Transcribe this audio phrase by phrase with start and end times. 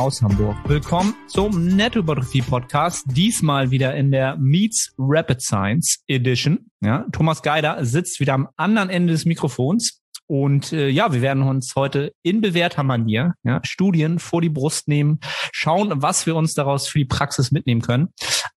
[0.00, 0.56] aus Hamburg.
[0.66, 3.04] Willkommen zum Nettohypertrophie Podcast.
[3.08, 6.70] Diesmal wieder in der Meets Rapid Science Edition.
[6.82, 10.00] Ja, Thomas Geider sitzt wieder am anderen Ende des Mikrofons.
[10.26, 14.88] Und äh, ja, wir werden uns heute in bewährter Manier ja, Studien vor die Brust
[14.88, 15.20] nehmen,
[15.52, 18.08] schauen, was wir uns daraus für die Praxis mitnehmen können.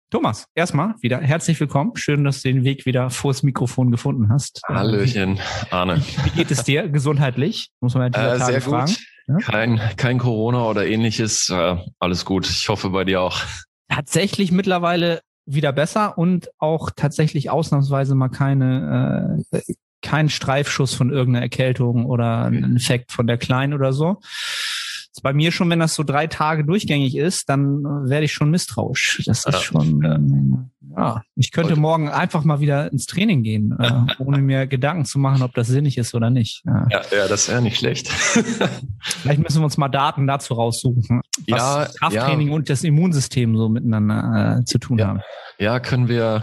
[0.08, 1.92] Thomas, erstmal wieder herzlich willkommen.
[1.96, 4.62] Schön, dass du den Weg wieder vors Mikrofon gefunden hast.
[4.66, 5.38] Hallöchen,
[5.70, 6.00] Arne.
[6.22, 7.68] Wie, geht es dir gesundheitlich?
[7.80, 8.86] Muss man ja äh, sehr fragen.
[8.86, 9.13] gut.
[9.42, 11.48] Kein, kein Corona oder ähnliches.
[11.48, 12.48] Äh, alles gut.
[12.48, 13.40] Ich hoffe bei dir auch.
[13.88, 19.60] Tatsächlich mittlerweile wieder besser und auch tatsächlich ausnahmsweise mal keine, äh,
[20.02, 24.20] kein Streifschuss von irgendeiner Erkältung oder ein Effekt von der Kleinen oder so
[25.22, 28.50] bei mir schon, wenn das so drei Tage durchgängig ist, dann äh, werde ich schon
[28.50, 29.22] misstrauisch.
[29.26, 29.60] Das ist ja.
[29.60, 31.80] schon, ähm, ja, ich könnte Heute.
[31.80, 35.68] morgen einfach mal wieder ins Training gehen, äh, ohne mir Gedanken zu machen, ob das
[35.68, 36.62] sinnig ist oder nicht.
[36.66, 38.08] Ja, ja, ja das wäre nicht schlecht.
[39.00, 43.68] Vielleicht müssen wir uns mal Daten dazu raussuchen, was ja, Krafttraining und das Immunsystem so
[43.68, 45.20] miteinander äh, zu tun haben.
[45.58, 46.42] Ja, können wir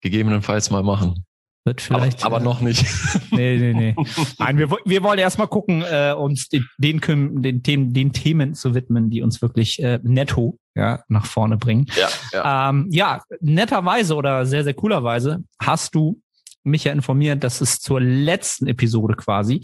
[0.00, 1.24] gegebenenfalls mal machen.
[1.64, 2.24] Wird vielleicht.
[2.24, 2.84] Aber, aber äh, noch nicht.
[3.30, 3.94] Nee, nee, nee.
[4.38, 7.00] Nein, wir, wir wollen erstmal gucken, äh, uns den, den,
[7.42, 11.86] den, Themen, den Themen zu widmen, die uns wirklich äh, netto ja, nach vorne bringen.
[11.96, 12.70] Ja, ja.
[12.70, 16.20] Ähm, ja, netterweise oder sehr, sehr coolerweise hast du
[16.62, 19.62] mich ja informiert, dass es zur letzten Episode quasi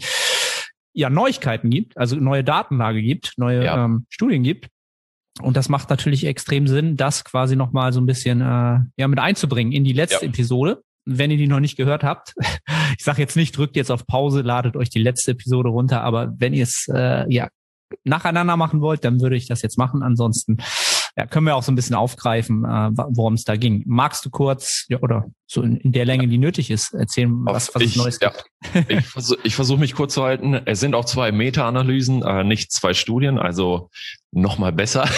[0.93, 3.85] ja Neuigkeiten gibt, also neue Datenlage gibt, neue ja.
[3.85, 4.67] ähm, Studien gibt.
[5.41, 9.19] Und das macht natürlich extrem Sinn, das quasi nochmal so ein bisschen äh, ja, mit
[9.19, 10.31] einzubringen in die letzte ja.
[10.31, 12.33] Episode wenn ihr die noch nicht gehört habt,
[12.97, 16.33] ich sage jetzt nicht, drückt jetzt auf Pause, ladet euch die letzte Episode runter, aber
[16.37, 17.49] wenn ihr es äh, ja
[18.03, 20.03] nacheinander machen wollt, dann würde ich das jetzt machen.
[20.03, 20.57] Ansonsten
[21.17, 23.83] ja, können wir auch so ein bisschen aufgreifen, äh, worum es da ging.
[23.87, 27.73] Magst du kurz ja, oder so in, in der Länge, die nötig ist, erzählen, was,
[27.73, 28.31] was ich, es Neues ja.
[28.73, 28.91] gibt?
[28.91, 30.53] ich versuche versuch mich kurz zu halten.
[30.65, 33.89] Es sind auch zwei Meta-Analysen, äh, nicht zwei Studien, also
[34.31, 35.09] noch mal besser.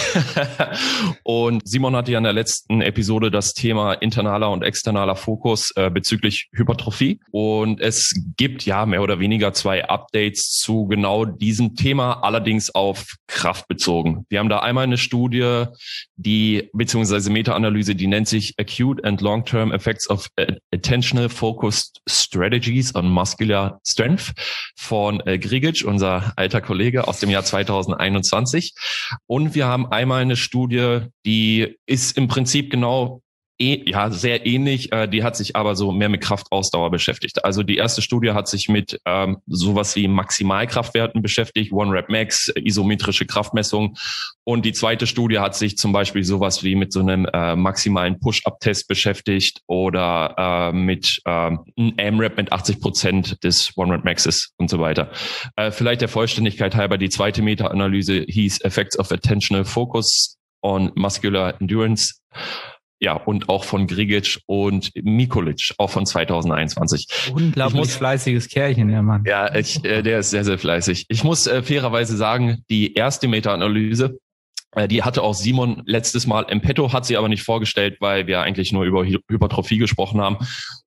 [1.22, 5.90] und Simon hatte ja in der letzten Episode das Thema internaler und externaler Fokus äh,
[5.90, 7.20] bezüglich Hypertrophie.
[7.30, 13.16] Und es gibt ja mehr oder weniger zwei Updates zu genau diesem Thema, allerdings auf
[13.26, 14.24] Kraft bezogen.
[14.28, 15.64] Wir haben da einmal eine Studie,
[16.16, 20.28] die beziehungsweise Meta-Analyse, die nennt sich Acute and Long-Term Effects of
[20.72, 24.32] Attentional Focused Strategies on Muscular Strength
[24.76, 28.72] von äh, Grigic, unser alter Kollege aus dem Jahr 2021.
[29.26, 33.22] Und wir haben einmal eine Studie, die ist im Prinzip genau
[33.62, 34.92] eh, ja, sehr ähnlich.
[34.92, 37.44] Äh, die hat sich aber so mehr mit Kraftausdauer beschäftigt.
[37.44, 42.52] Also die erste Studie hat sich mit ähm, sowas wie Maximalkraftwerten beschäftigt, One Rep Max,
[42.56, 43.96] isometrische Kraftmessung.
[44.44, 48.18] Und die zweite Studie hat sich zum Beispiel sowas wie mit so einem äh, maximalen
[48.18, 54.52] Push-Up-Test beschäftigt oder äh, mit ähm, einem AMRAP mit 80 Prozent des One Rep Maxes
[54.56, 55.10] und so weiter.
[55.56, 61.60] Äh, vielleicht der Vollständigkeit halber, die zweite Meta-Analyse hieß Effects of Attentional Focus on Muscular
[61.60, 62.14] Endurance
[63.02, 67.32] ja, und auch von Grigic und Mikulic, auch von 2021.
[67.34, 69.24] Unglaublich muss, fleißiges Kerlchen, der Mann.
[69.26, 71.06] Ja, ich, äh, der ist sehr, sehr fleißig.
[71.08, 74.18] Ich muss äh, fairerweise sagen, die erste Meta-Analyse,
[74.76, 78.28] äh, die hatte auch Simon letztes Mal im Petto, hat sie aber nicht vorgestellt, weil
[78.28, 80.38] wir eigentlich nur über Hypertrophie gesprochen haben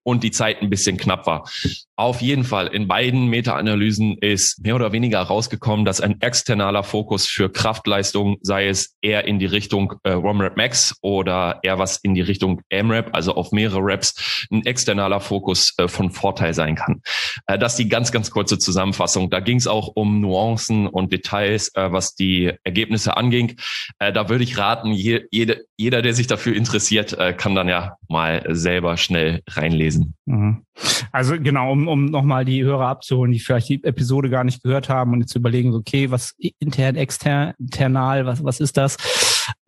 [0.05, 1.49] und die Zeit ein bisschen knapp war.
[1.97, 7.25] Auf jeden Fall, in beiden Meta-Analysen ist mehr oder weniger rausgekommen, dass ein externaler Fokus
[7.25, 12.13] für Kraftleistung, sei es eher in die Richtung äh, ROM-Rap Max oder eher was in
[12.13, 17.01] die Richtung M-Rap, also auf mehrere Raps, ein externaler Fokus äh, von Vorteil sein kann.
[17.47, 19.29] Äh, das ist die ganz, ganz kurze Zusammenfassung.
[19.29, 23.55] Da ging es auch um Nuancen und Details, äh, was die Ergebnisse anging.
[23.99, 27.69] Äh, da würde ich raten, je, jede, jeder, der sich dafür interessiert, äh, kann dann
[27.69, 30.15] ja mal selber schnell reinlesen gewesen.
[30.25, 30.65] Mhm.
[31.11, 34.89] Also genau, um, um nochmal die Hörer abzuholen, die vielleicht die Episode gar nicht gehört
[34.89, 38.97] haben und jetzt zu überlegen, okay, was intern, extern, internal, was, was ist das?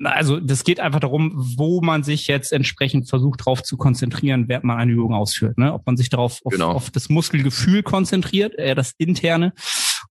[0.03, 4.65] Also das geht einfach darum, wo man sich jetzt entsprechend versucht darauf zu konzentrieren, während
[4.65, 5.57] man eine Übung ausführt.
[5.57, 5.74] Ne?
[5.74, 6.71] Ob man sich darauf auf, genau.
[6.71, 9.53] auf das Muskelgefühl konzentriert, eher das interne,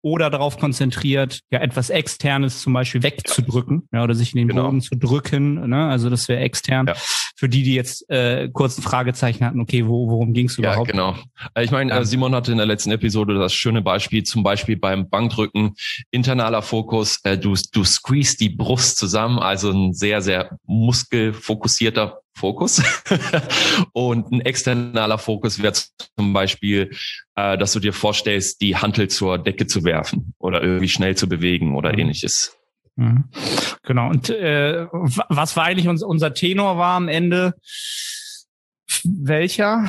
[0.03, 4.65] oder darauf konzentriert, ja etwas Externes zum Beispiel wegzudrücken ja, oder sich in den genau.
[4.65, 5.69] Boden zu drücken.
[5.69, 5.89] Ne?
[5.89, 6.87] Also das wäre extern.
[6.87, 6.95] Ja.
[7.41, 10.89] Für die, die jetzt äh, kurz ein Fragezeichen hatten, okay, wo, worum ging es überhaupt?
[10.89, 11.17] Ja, genau.
[11.55, 11.91] Äh, ich meine.
[11.91, 15.75] Äh, Simon hatte in der letzten Episode das schöne Beispiel, zum Beispiel beim Bankdrücken,
[16.11, 22.83] internaler Fokus, äh, du, du squeeze die Brust zusammen, also ein sehr, sehr muskelfokussierter Fokus.
[23.95, 26.91] und ein externaler Fokus wäre zum Beispiel,
[27.37, 31.27] äh, dass du dir vorstellst, die Hantel zur Decke zu werfen oder irgendwie schnell zu
[31.27, 32.01] bewegen oder mhm.
[32.01, 32.60] ähnliches.
[33.01, 33.25] Mhm.
[33.83, 34.11] Genau.
[34.11, 37.55] Und äh, was war eigentlich uns, unser Tenor war am Ende?
[39.05, 39.89] Welcher?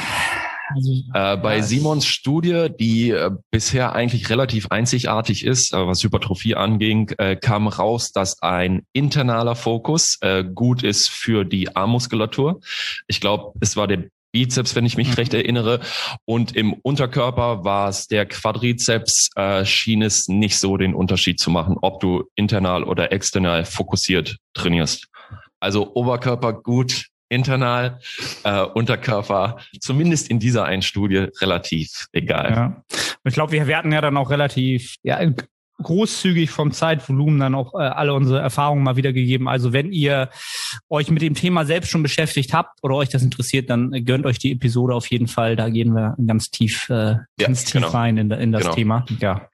[0.74, 6.02] Also, äh, bei ja, Simons Studie, die äh, bisher eigentlich relativ einzigartig ist, äh, was
[6.02, 12.62] Hypertrophie anging, äh, kam raus, dass ein internaler Fokus äh, gut ist für die Armmuskulatur.
[13.08, 15.14] Ich glaube, es war der Bizeps, wenn ich mich mhm.
[15.16, 15.80] recht erinnere.
[16.26, 21.50] Und im Unterkörper war es der Quadrizeps, äh, schien es nicht so den Unterschied zu
[21.50, 25.08] machen, ob du internal oder external fokussiert trainierst.
[25.60, 28.00] Also Oberkörper gut, internal,
[28.44, 32.52] äh, Unterkörper, zumindest in dieser einen Studie relativ egal.
[32.52, 32.84] Ja.
[33.24, 35.18] Ich glaube, wir werden ja dann auch relativ ja,
[35.82, 39.48] großzügig vom Zeitvolumen dann auch äh, alle unsere Erfahrungen mal wiedergegeben.
[39.48, 40.30] Also wenn ihr
[40.90, 44.40] euch mit dem Thema selbst schon beschäftigt habt oder euch das interessiert, dann gönnt euch
[44.40, 45.56] die Episode auf jeden Fall.
[45.56, 47.90] Da gehen wir ganz tief, äh, ganz tief genau.
[47.90, 48.76] rein in, in das genau.
[48.76, 49.06] Thema.
[49.20, 49.48] Ja.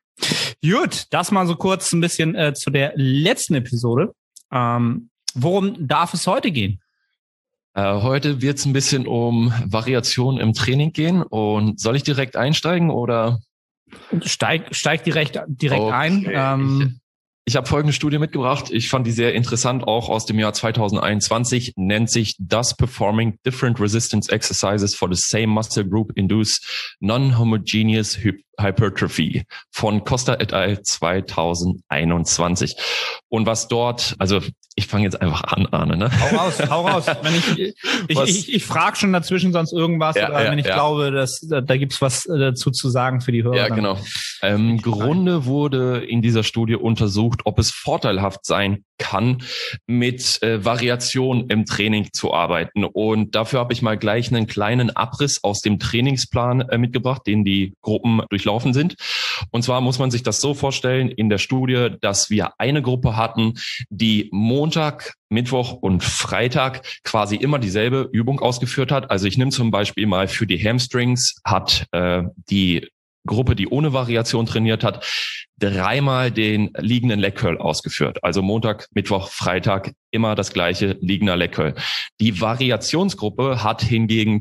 [0.64, 4.14] Gut, das mal so kurz ein bisschen äh, zu der letzten Episode.
[4.52, 6.80] Ähm, worum darf es heute gehen?
[7.74, 11.22] Äh, heute wird es ein bisschen um Variation im Training gehen.
[11.22, 13.40] Und soll ich direkt einsteigen oder?
[14.24, 15.94] Steig, steig direkt, direkt okay.
[15.94, 16.28] ein.
[16.30, 16.82] Ähm,
[17.46, 18.72] ich, ich habe folgende Studie mitgebracht.
[18.72, 21.74] Ich fand die sehr interessant, auch aus dem Jahr 2021.
[21.78, 26.60] Nennt sich Does Performing Different Resistance Exercises for the Same Muscle Group Induce
[27.00, 28.20] Non-Homogeneous
[28.60, 30.82] Hypertrophy von Costa et al.
[30.82, 32.76] 2021.
[33.30, 34.42] Und was dort, also
[34.76, 35.98] ich fange jetzt einfach an, Arne.
[35.98, 36.12] Ne?
[36.20, 37.06] Hau raus, hau raus.
[37.24, 37.76] Wenn ich ich,
[38.08, 40.76] ich, ich, ich frage schon dazwischen sonst irgendwas, ja, oder ja, wenn ich ja.
[40.76, 43.56] glaube, dass da, da gibt's was äh, dazu zu sagen für die Hörer.
[43.56, 43.98] Ja, genau.
[44.44, 49.40] Im Grunde wurde in dieser Studie untersucht, ob es vorteilhaft sein kann,
[49.88, 52.84] mit äh, Variation im Training zu arbeiten.
[52.84, 57.44] Und dafür habe ich mal gleich einen kleinen Abriss aus dem Trainingsplan äh, mitgebracht, den
[57.44, 58.96] die Gruppen durchlaufen sind.
[59.52, 63.17] Und zwar muss man sich das so vorstellen in der Studie, dass wir eine Gruppe
[63.18, 63.56] hatten,
[63.90, 69.12] die Montag, Mittwoch und Freitag quasi immer dieselbe Übung ausgeführt hat.
[69.12, 72.88] Also ich nehme zum Beispiel mal für die Hamstrings hat äh, die
[73.28, 75.06] Gruppe, die ohne Variation trainiert hat,
[75.60, 78.24] dreimal den liegenden Leg Curl ausgeführt.
[78.24, 81.76] Also Montag, Mittwoch, Freitag immer das gleiche liegender Leg Curl.
[82.20, 84.40] Die Variationsgruppe hat hingegen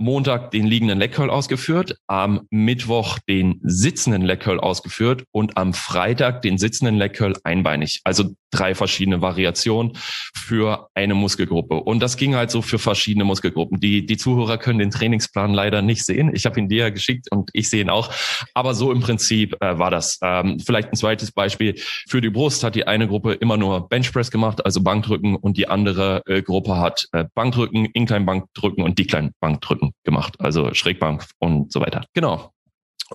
[0.00, 6.56] Montag den liegenden Curl ausgeführt, am Mittwoch den sitzenden Curl ausgeführt und am Freitag den
[6.56, 8.00] sitzenden Curl einbeinig.
[8.04, 9.92] Also drei verschiedene Variationen
[10.34, 11.74] für eine Muskelgruppe.
[11.74, 13.78] Und das ging halt so für verschiedene Muskelgruppen.
[13.78, 16.34] Die, die Zuhörer können den Trainingsplan leider nicht sehen.
[16.34, 18.10] Ich habe ihn dir geschickt und ich sehe ihn auch.
[18.54, 20.18] Aber so im Prinzip äh, war das.
[20.22, 21.74] Ähm, vielleicht ein zweites Beispiel.
[22.08, 25.68] Für die Brust hat die eine Gruppe immer nur Benchpress gemacht, also Bankdrücken, und die
[25.68, 32.04] andere äh, Gruppe hat äh, Bankdrücken, Incline-Bankdrücken und Decline-Bankdrücken gemacht, also Schrägbank und so weiter.
[32.14, 32.52] Genau.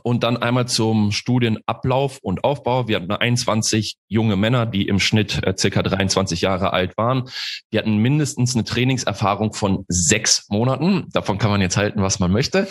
[0.03, 2.87] Und dann einmal zum Studienablauf und Aufbau.
[2.87, 7.29] Wir hatten 21 junge Männer, die im Schnitt äh, circa 23 Jahre alt waren.
[7.71, 11.05] Die hatten mindestens eine Trainingserfahrung von sechs Monaten.
[11.13, 12.67] Davon kann man jetzt halten, was man möchte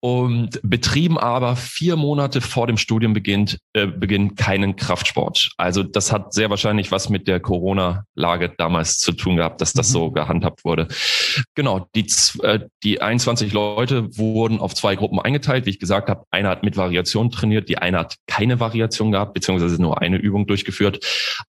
[0.00, 5.50] und betrieben aber vier Monate vor dem Studienbeginn äh, Beginn keinen Kraftsport.
[5.56, 9.88] Also das hat sehr wahrscheinlich was mit der Corona-Lage damals zu tun gehabt, dass das
[9.88, 9.92] mhm.
[9.92, 10.88] so gehandhabt wurde.
[11.54, 12.06] Genau, die,
[12.42, 15.66] äh, die 21 Leute wurden auf zwei Gruppen eingeteilt.
[15.66, 19.34] Wie ich gesagt habe, einer hat mit Variation trainiert, die eine hat keine Variation gehabt,
[19.34, 21.04] beziehungsweise nur eine Übung durchgeführt.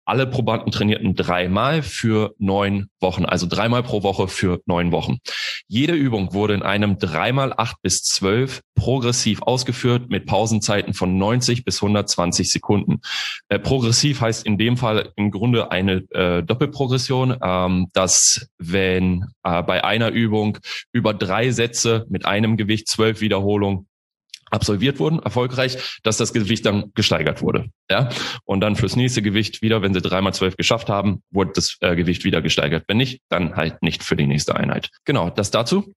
[0.06, 5.20] Alle Probanden trainierten dreimal für neun Wochen, also dreimal pro Woche für neun Wochen.
[5.68, 11.18] Jede Übung wurde in einem dreimal acht bis zwölf 12 progressiv ausgeführt mit Pausenzeiten von
[11.18, 13.02] 90 bis 120 Sekunden.
[13.50, 19.62] Äh, progressiv heißt in dem Fall im Grunde eine äh, Doppelprogression, ähm, dass wenn äh,
[19.64, 20.58] bei einer Übung
[20.94, 23.88] über drei Sätze mit einem Gewicht zwölf Wiederholungen
[24.52, 27.68] absolviert wurden, erfolgreich, dass das Gewicht dann gesteigert wurde.
[27.92, 28.10] Ja?
[28.46, 31.96] Und dann fürs nächste Gewicht wieder, wenn sie dreimal zwölf geschafft haben, wurde das äh,
[31.96, 32.86] Gewicht wieder gesteigert.
[32.88, 34.90] Wenn nicht, dann halt nicht für die nächste Einheit.
[35.06, 35.94] Genau, das dazu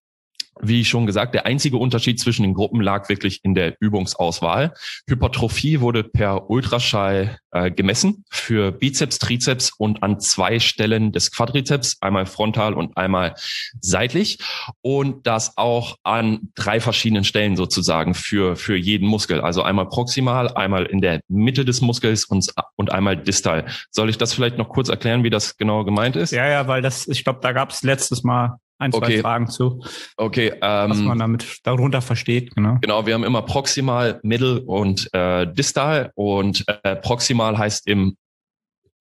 [0.61, 4.73] wie schon gesagt, der einzige Unterschied zwischen den Gruppen lag wirklich in der Übungsauswahl.
[5.07, 11.97] Hypertrophie wurde per Ultraschall äh, gemessen für Bizeps, Trizeps und an zwei Stellen des Quadrizeps,
[12.01, 13.35] einmal frontal und einmal
[13.81, 14.39] seitlich.
[14.81, 19.41] Und das auch an drei verschiedenen Stellen sozusagen für, für jeden Muskel.
[19.41, 23.65] Also einmal proximal, einmal in der Mitte des Muskels und, und einmal distal.
[23.91, 26.31] Soll ich das vielleicht noch kurz erklären, wie das genau gemeint ist?
[26.31, 29.21] Ja, ja, weil das, ich glaube, da gab es letztes Mal ein, zwei okay.
[29.21, 29.83] Fragen zu.
[30.17, 30.53] Okay.
[30.61, 32.77] Ähm, was man damit darunter versteht, genau.
[32.81, 36.11] Genau, wir haben immer proximal, middle und äh, distal.
[36.15, 38.17] Und äh, proximal heißt im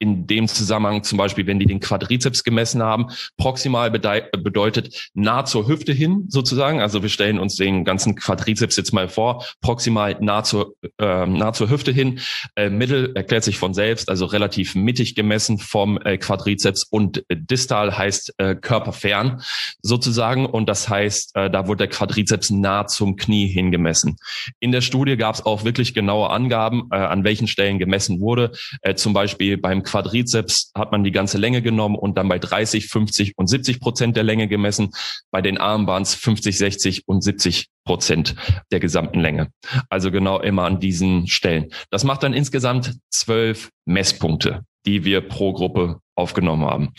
[0.02, 3.06] in dem Zusammenhang zum Beispiel, wenn die den Quadrizeps gemessen haben,
[3.36, 6.80] proximal bedeutet nah zur Hüfte hin sozusagen.
[6.80, 11.52] Also wir stellen uns den ganzen Quadrizeps jetzt mal vor, proximal nah zur, äh, nah
[11.52, 12.18] zur Hüfte hin.
[12.56, 17.36] Äh, Mittel erklärt sich von selbst, also relativ mittig gemessen vom äh, Quadrizeps und äh,
[17.36, 19.40] distal heißt äh, körperfern
[19.82, 20.46] sozusagen.
[20.46, 24.16] Und das heißt, äh, da wurde der Quadrizeps nah zum Knie hingemessen.
[24.58, 28.50] In der Studie gab es auch wirklich genaue Angaben, äh, an welchen Stellen gemessen wurde.
[28.80, 32.86] Äh, zum Beispiel beim Quadrizeps hat man die ganze Länge genommen und dann bei 30,
[32.86, 34.90] 50 und 70 Prozent der Länge gemessen.
[35.30, 38.34] Bei den Armen waren es 50, 60 und 70 Prozent
[38.70, 39.50] der gesamten Länge.
[39.90, 41.68] Also genau immer an diesen Stellen.
[41.90, 46.94] Das macht dann insgesamt zwölf Messpunkte, die wir pro Gruppe aufgenommen haben.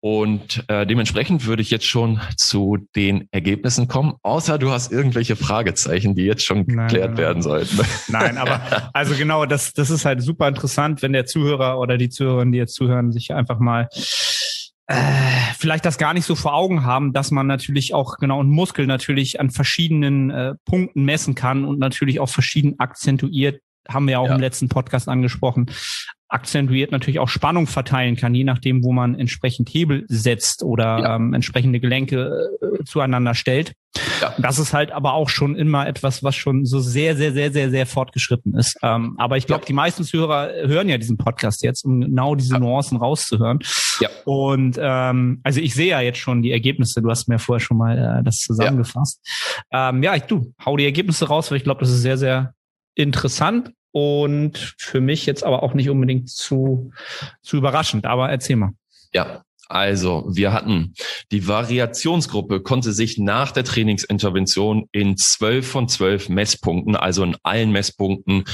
[0.00, 5.34] Und äh, dementsprechend würde ich jetzt schon zu den Ergebnissen kommen, außer du hast irgendwelche
[5.34, 7.80] Fragezeichen, die jetzt schon geklärt nein, werden sollten.
[8.08, 12.10] Nein, aber also genau, das, das ist halt super interessant, wenn der Zuhörer oder die
[12.10, 13.88] Zuhörer, die jetzt zuhören, sich einfach mal
[14.86, 14.94] äh,
[15.58, 18.86] vielleicht das gar nicht so vor Augen haben, dass man natürlich auch genau einen Muskel
[18.86, 24.18] natürlich an verschiedenen äh, Punkten messen kann und natürlich auch verschieden akzentuiert haben wir ja
[24.18, 24.34] auch ja.
[24.34, 25.70] im letzten Podcast angesprochen,
[26.28, 31.16] akzentuiert natürlich auch Spannung verteilen kann, je nachdem, wo man entsprechend Hebel setzt oder ja.
[31.16, 33.72] ähm, entsprechende Gelenke äh, zueinander stellt.
[34.20, 34.34] Ja.
[34.38, 37.70] Das ist halt aber auch schon immer etwas, was schon so sehr, sehr, sehr, sehr,
[37.70, 38.76] sehr fortgeschritten ist.
[38.82, 39.66] Ähm, aber ich glaube, ja.
[39.66, 42.58] die meisten Zuhörer hören ja diesen Podcast jetzt, um genau diese.
[42.58, 43.60] Nuancen rauszuhören.
[44.00, 44.08] Ja.
[44.24, 47.00] Und ähm, also ich sehe ja jetzt schon die Ergebnisse.
[47.00, 49.20] Du hast mir vorher schon mal äh, das zusammengefasst.
[49.72, 49.90] Ja.
[49.90, 52.54] Ähm, ja, ich du hau die Ergebnisse raus, weil ich glaube, das ist sehr, sehr
[52.94, 56.92] interessant und für mich jetzt aber auch nicht unbedingt zu,
[57.42, 58.06] zu überraschend.
[58.06, 58.72] Aber erzähl mal.
[59.12, 60.94] Ja, also, wir hatten
[61.30, 67.70] die Variationsgruppe konnte sich nach der Trainingsintervention in zwölf von zwölf Messpunkten, also in allen
[67.70, 68.44] Messpunkten,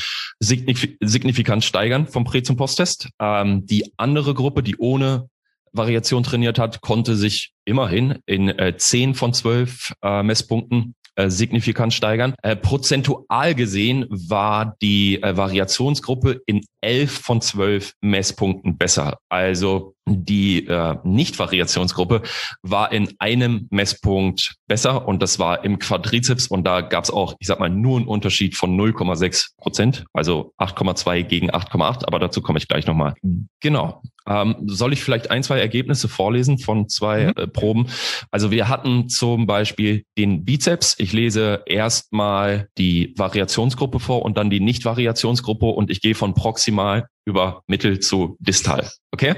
[0.41, 3.11] signif signifikant steigern vom Prä- zum Posttest.
[3.21, 5.29] Ähm, die andere Gruppe, die ohne
[5.71, 11.95] Variation trainiert hat, konnte sich immerhin in äh, zehn von zwölf äh, Messpunkten äh, signifikant
[11.95, 12.35] steigern.
[12.43, 19.19] Äh, prozentual gesehen war die äh, Variationsgruppe in elf von zwölf Messpunkten besser.
[19.29, 22.23] Also die äh, Nicht-Variationsgruppe
[22.63, 27.35] war in einem Messpunkt besser und das war im Quadrizeps und da gab es auch,
[27.39, 32.43] ich sag mal, nur einen Unterschied von 0,6 Prozent, also 8,2 gegen 8,8, aber dazu
[32.43, 33.15] komme ich gleich nochmal.
[33.61, 34.03] Genau.
[34.27, 37.33] Ähm, soll ich vielleicht ein, zwei Ergebnisse vorlesen von zwei mhm.
[37.37, 37.87] äh, Proben?
[38.31, 40.97] Also wir hatten zum Beispiel den Bizeps.
[40.99, 47.07] Ich lese erstmal die Variationsgruppe vor und dann die Nicht-Variationsgruppe und ich gehe von proximal
[47.25, 48.91] über Mittel zu distal.
[49.13, 49.35] Okay?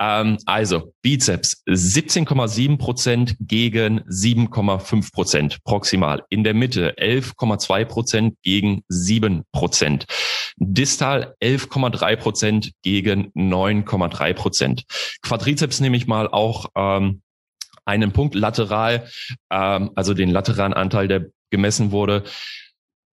[0.00, 6.22] Ähm, also Bizeps 17,7 Prozent gegen 7,5 Prozent proximal.
[6.28, 10.06] In der Mitte 11,2 Prozent gegen 7 Prozent.
[10.56, 14.84] Distal 11,3 Prozent gegen 9,3 Prozent.
[15.22, 17.22] Quadrizeps nehme ich mal auch ähm,
[17.84, 19.08] einen Punkt lateral,
[19.50, 22.24] ähm, also den lateralen Anteil, der gemessen wurde.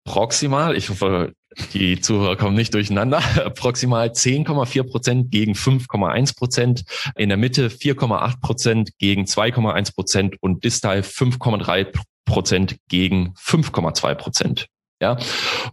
[0.05, 1.33] Proximal, ich hoffe,
[1.75, 3.21] die Zuhörer kommen nicht durcheinander,
[3.55, 6.85] proximal 10,4 Prozent gegen 5,1 Prozent,
[7.17, 11.93] in der Mitte 4,8 Prozent gegen 2,1 Prozent und distal 5,3
[12.25, 14.67] Prozent gegen 5,2 Prozent.
[15.03, 15.19] Ja,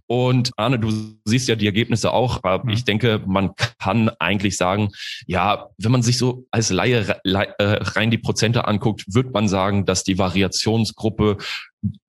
[0.08, 0.92] und Arne, du
[1.24, 2.42] siehst ja die Ergebnisse auch.
[2.64, 2.70] Mhm.
[2.72, 4.90] Ich denke, man kann eigentlich sagen,
[5.28, 9.86] ja, wenn man sich so als Laie äh, rein die Prozente anguckt, wird man sagen,
[9.86, 11.38] dass die Variationsgruppe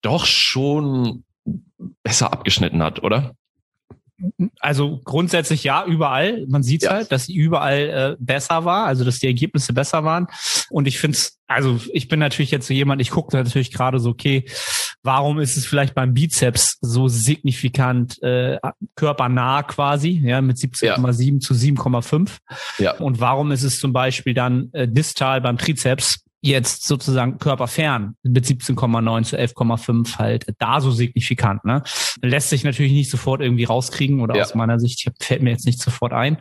[0.01, 1.23] doch schon
[2.03, 3.35] besser abgeschnitten hat, oder?
[4.59, 6.45] Also grundsätzlich ja, überall.
[6.47, 6.91] Man sieht ja.
[6.91, 10.27] halt, dass sie überall äh, besser war, also dass die Ergebnisse besser waren.
[10.69, 13.99] Und ich finde es, also ich bin natürlich jetzt so jemand, ich gucke natürlich gerade
[13.99, 14.45] so, okay,
[15.01, 18.59] warum ist es vielleicht beim Bizeps so signifikant äh,
[18.95, 21.39] körpernah quasi, ja, mit 17,7 ja.
[21.39, 22.37] zu 7,5?
[22.77, 22.97] Ja.
[22.97, 28.45] Und warum ist es zum Beispiel dann äh, distal beim Trizeps jetzt sozusagen körperfern mit
[28.45, 31.63] 17,9 zu 11,5 halt da so signifikant.
[31.63, 31.83] Ne?
[32.21, 34.43] Lässt sich natürlich nicht sofort irgendwie rauskriegen oder ja.
[34.43, 36.37] aus meiner Sicht fällt mir jetzt nicht sofort ein.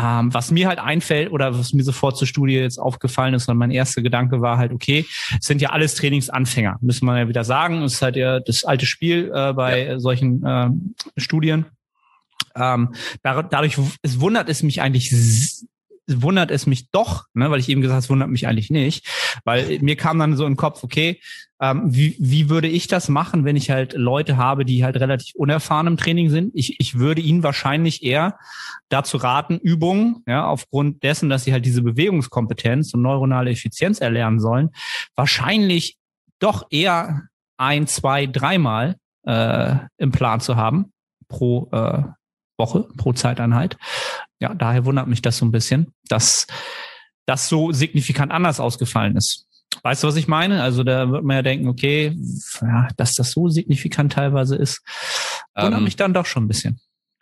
[0.00, 3.56] Ähm, was mir halt einfällt oder was mir sofort zur Studie jetzt aufgefallen ist und
[3.56, 5.04] mein erster Gedanke war halt, okay,
[5.40, 7.82] es sind ja alles Trainingsanfänger, müssen wir ja wieder sagen.
[7.82, 9.98] Es ist halt ja das alte Spiel äh, bei ja.
[9.98, 10.70] solchen äh,
[11.16, 11.66] Studien.
[12.54, 15.10] Ähm, dadurch, es wundert es mich eigentlich
[16.08, 19.06] wundert es mich doch, ne, weil ich eben gesagt habe, es wundert mich eigentlich nicht,
[19.44, 21.20] weil mir kam dann so im Kopf, okay,
[21.60, 25.34] ähm, wie, wie würde ich das machen, wenn ich halt Leute habe, die halt relativ
[25.34, 26.52] unerfahren im Training sind?
[26.54, 28.38] Ich, ich würde ihnen wahrscheinlich eher
[28.88, 34.40] dazu raten, Übungen, ja, aufgrund dessen, dass sie halt diese Bewegungskompetenz und neuronale Effizienz erlernen
[34.40, 34.70] sollen,
[35.16, 35.96] wahrscheinlich
[36.38, 37.22] doch eher
[37.56, 38.96] ein, zwei, dreimal
[39.26, 40.92] äh, im Plan zu haben
[41.28, 42.02] pro äh,
[42.56, 43.76] Woche, pro Zeiteinheit,
[44.40, 46.46] ja, daher wundert mich das so ein bisschen, dass
[47.26, 49.46] das so signifikant anders ausgefallen ist.
[49.82, 50.62] Weißt du, was ich meine?
[50.62, 52.16] Also da wird man ja denken, okay,
[52.62, 54.82] ja, dass das so signifikant teilweise ist,
[55.54, 56.80] wundert ähm, mich dann doch schon ein bisschen.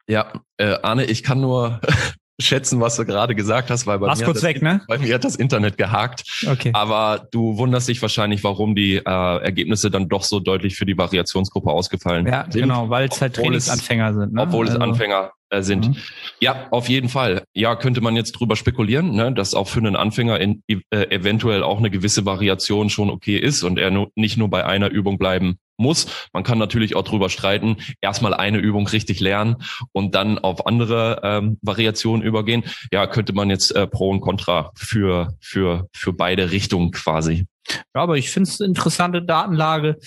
[0.09, 1.81] Ja, äh, Arne, ich kann nur
[2.41, 4.83] schätzen, was du gerade gesagt hast, weil bei, mir, hat weg, ne?
[4.87, 6.45] bei mir hat das Internet gehakt.
[6.47, 6.71] Okay.
[6.73, 10.97] Aber du wunderst dich wahrscheinlich, warum die äh, Ergebnisse dann doch so deutlich für die
[10.97, 12.63] Variationsgruppe ausgefallen ja, sind.
[12.63, 14.35] Genau, weil es halt Trainingsanfänger sind.
[14.35, 14.43] Ne?
[14.43, 15.89] Obwohl also, es Anfänger sind.
[15.89, 15.97] Mhm.
[16.41, 17.45] Ja, auf jeden Fall.
[17.55, 21.63] Ja, könnte man jetzt drüber spekulieren, ne, dass auch für einen Anfänger in, äh, eventuell
[21.63, 25.19] auch eine gewisse Variation schon okay ist und er nur, nicht nur bei einer Übung
[25.19, 26.07] bleiben muss.
[26.33, 29.57] Man kann natürlich auch drüber streiten, erstmal eine Übung richtig lernen
[29.93, 32.65] und dann auf andere ähm, Variationen übergehen.
[32.93, 37.47] Ja, könnte man jetzt äh, Pro und Contra für, für, für beide Richtungen quasi.
[37.69, 39.99] Ja, aber ich finde es interessante Datenlage,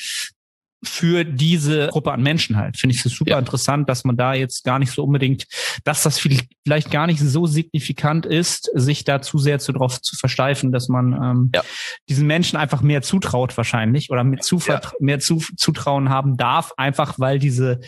[0.83, 2.77] für diese Gruppe an Menschen halt.
[2.77, 3.39] Finde ich es super ja.
[3.39, 5.45] interessant, dass man da jetzt gar nicht so unbedingt,
[5.83, 10.15] dass das vielleicht gar nicht so signifikant ist, sich da zu sehr zu drauf zu
[10.15, 11.63] versteifen, dass man ähm, ja.
[12.07, 14.81] diesen Menschen einfach mehr zutraut wahrscheinlich oder mehr, ja.
[14.99, 17.79] mehr zu, Zutrauen haben darf, einfach weil diese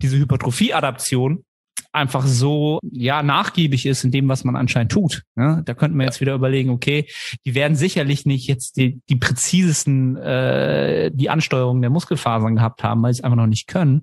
[0.00, 1.44] diese Hypertrophie-Adaption
[1.92, 5.22] einfach so ja nachgiebig ist in dem, was man anscheinend tut.
[5.36, 5.62] Ne?
[5.64, 7.06] Da könnten wir jetzt wieder überlegen, okay,
[7.44, 13.02] die werden sicherlich nicht jetzt die, die präzisesten äh, die Ansteuerung der Muskelfasern gehabt haben,
[13.02, 14.02] weil sie es einfach noch nicht können.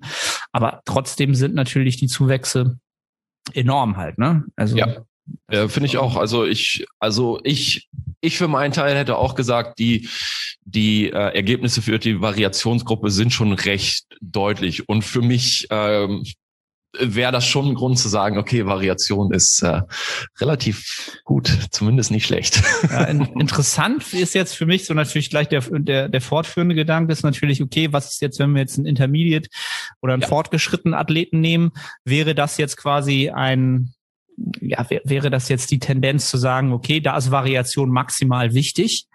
[0.52, 2.78] Aber trotzdem sind natürlich die Zuwächse
[3.54, 4.18] enorm halt.
[4.18, 4.44] Ne?
[4.56, 5.04] Also ja.
[5.50, 6.16] Ja, finde ich auch.
[6.16, 7.88] Also ich, also ich,
[8.20, 10.08] ich für meinen Teil hätte auch gesagt, die,
[10.64, 14.88] die äh, Ergebnisse für die Variationsgruppe sind schon recht deutlich.
[14.88, 16.24] Und für mich ähm,
[16.98, 19.82] wäre das schon ein Grund zu sagen, okay, Variation ist äh,
[20.40, 22.62] relativ gut, zumindest nicht schlecht.
[22.90, 27.12] Ja, in, interessant ist jetzt für mich so natürlich gleich der, der, der fortführende Gedanke
[27.12, 29.48] ist natürlich, okay, was ist jetzt, wenn wir jetzt einen Intermediate
[30.00, 30.28] oder einen ja.
[30.28, 31.72] fortgeschrittenen Athleten nehmen,
[32.04, 33.92] wäre das jetzt quasi ein
[34.60, 39.06] ja, wäre das jetzt die Tendenz zu sagen, okay, da ist Variation maximal wichtig.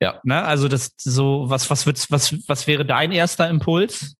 [0.00, 0.20] Ja.
[0.22, 4.16] Ne, also das so, was, was wird, was, was wäre dein erster Impuls?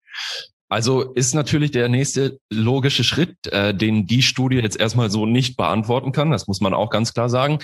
[0.74, 5.56] Also ist natürlich der nächste logische Schritt, äh, den die Studie jetzt erstmal so nicht
[5.56, 6.32] beantworten kann.
[6.32, 7.60] Das muss man auch ganz klar sagen.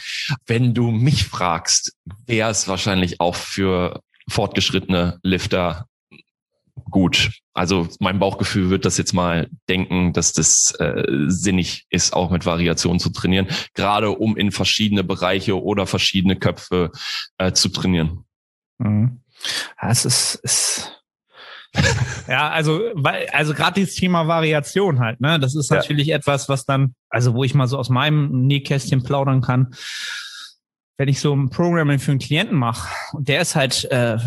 [0.46, 1.96] Wenn du mich fragst,
[2.27, 5.87] wäre es wahrscheinlich auch für fortgeschrittene Lifter
[6.88, 7.33] gut.
[7.53, 12.46] Also mein Bauchgefühl wird das jetzt mal denken, dass das äh, sinnig ist, auch mit
[12.46, 16.92] Variationen zu trainieren, gerade um in verschiedene Bereiche oder verschiedene Köpfe
[17.38, 18.25] äh, zu trainieren.
[18.79, 19.23] Mhm.
[19.83, 20.99] Ja, es ist, ist
[22.28, 25.38] ja, also, weil, also gerade dieses Thema Variation halt, ne?
[25.38, 26.16] Das ist natürlich ja.
[26.16, 29.74] etwas, was dann, also wo ich mal so aus meinem Nähkästchen plaudern kann.
[30.96, 34.18] Wenn ich so ein Programming für einen Klienten mache und der ist halt äh,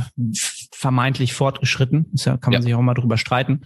[0.71, 2.65] vermeintlich fortgeschritten, ist ja, kann man ja.
[2.65, 3.61] sich auch mal drüber streiten,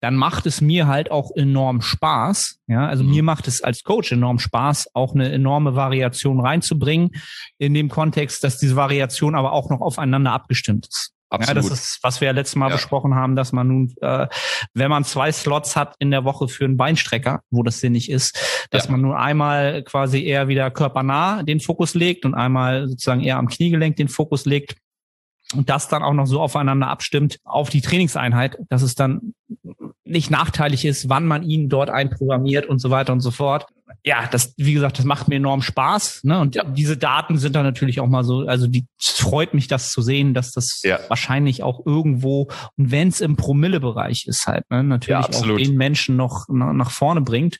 [0.00, 2.60] dann macht es mir halt auch enorm Spaß.
[2.66, 3.10] Ja, also mhm.
[3.10, 7.10] mir macht es als Coach enorm Spaß, auch eine enorme Variation reinzubringen,
[7.58, 11.15] in dem Kontext, dass diese Variation aber auch noch aufeinander abgestimmt ist.
[11.28, 11.64] Absolut.
[11.64, 12.76] Ja, das ist, was wir ja letztes Mal ja.
[12.76, 14.28] besprochen haben, dass man nun, äh,
[14.74, 18.68] wenn man zwei Slots hat in der Woche für einen Beinstrecker, wo das sinnig ist,
[18.70, 18.92] dass ja.
[18.92, 23.48] man nur einmal quasi eher wieder körpernah den Fokus legt und einmal sozusagen eher am
[23.48, 24.76] Kniegelenk den Fokus legt
[25.54, 29.34] und das dann auch noch so aufeinander abstimmt auf die Trainingseinheit, dass es dann
[30.04, 33.66] nicht nachteilig ist, wann man ihn dort einprogrammiert und so weiter und so fort.
[34.04, 36.24] Ja, das, wie gesagt, das macht mir enorm Spaß.
[36.24, 36.38] Ne?
[36.38, 36.64] Und ja.
[36.64, 40.34] diese Daten sind dann natürlich auch mal so, also die freut mich, das zu sehen,
[40.34, 40.98] dass das ja.
[41.08, 45.76] wahrscheinlich auch irgendwo, und wenn es im Promillebereich ist, halt, ne, natürlich ja, auch den
[45.76, 47.58] Menschen noch nach vorne bringt.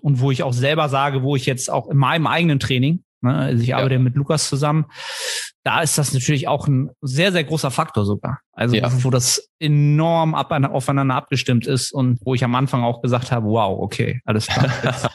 [0.00, 3.34] Und wo ich auch selber sage, wo ich jetzt auch in meinem eigenen Training, ne,
[3.34, 4.86] also ich arbeite mit Lukas zusammen,
[5.64, 8.40] da ist das natürlich auch ein sehr, sehr großer Faktor sogar.
[8.52, 8.90] Also ja.
[9.04, 13.46] wo das enorm ab, aufeinander abgestimmt ist und wo ich am Anfang auch gesagt habe,
[13.46, 14.70] wow, okay, alles klar.
[14.82, 15.08] Jetzt,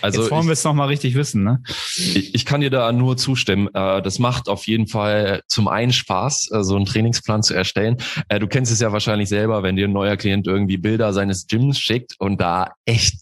[0.00, 1.44] also jetzt wollen wir es nochmal richtig wissen.
[1.44, 1.62] Ne?
[1.96, 3.68] Ich, ich kann dir da nur zustimmen.
[3.74, 7.98] Äh, das macht auf jeden Fall zum einen Spaß, äh, so einen Trainingsplan zu erstellen.
[8.28, 11.46] Äh, du kennst es ja wahrscheinlich selber, wenn dir ein neuer Klient irgendwie Bilder seines
[11.46, 13.20] Gyms schickt und da echt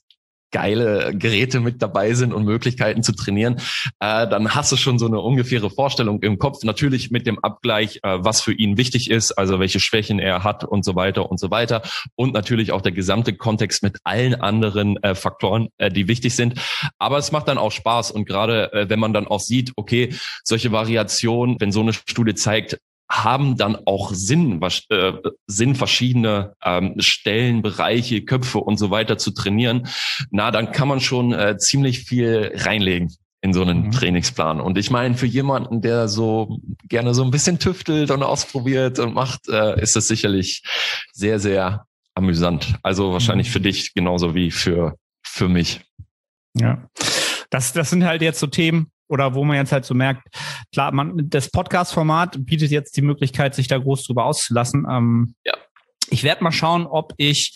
[0.50, 3.56] geile Geräte mit dabei sind und Möglichkeiten zu trainieren,
[4.00, 6.64] äh, dann hast du schon so eine ungefähre Vorstellung im Kopf.
[6.64, 10.64] Natürlich mit dem Abgleich, äh, was für ihn wichtig ist, also welche Schwächen er hat
[10.64, 11.82] und so weiter und so weiter.
[12.14, 16.54] Und natürlich auch der gesamte Kontext mit allen anderen äh, Faktoren, äh, die wichtig sind.
[16.98, 20.14] Aber es macht dann auch Spaß und gerade äh, wenn man dann auch sieht, okay,
[20.44, 22.80] solche Variationen, wenn so eine Studie zeigt,
[23.10, 25.12] haben dann auch Sinn, was, äh,
[25.46, 29.88] Sinn verschiedene ähm, Stellen, Bereiche, Köpfe und so weiter zu trainieren,
[30.30, 33.90] na, dann kann man schon äh, ziemlich viel reinlegen in so einen mhm.
[33.90, 34.60] Trainingsplan.
[34.60, 39.14] Und ich meine, für jemanden, der so gerne so ein bisschen tüftelt und ausprobiert und
[39.14, 40.62] macht, äh, ist das sicherlich
[41.12, 42.76] sehr, sehr amüsant.
[42.82, 43.52] Also wahrscheinlich mhm.
[43.52, 45.80] für dich genauso wie für, für mich.
[46.54, 46.88] Ja.
[47.48, 50.26] Das, das sind halt jetzt so Themen, oder wo man jetzt halt so merkt,
[50.72, 54.86] klar, man, das Podcast-Format bietet jetzt die Möglichkeit, sich da groß drüber auszulassen.
[54.90, 55.54] Ähm, ja.
[56.08, 57.54] Ich werde mal schauen, ob ich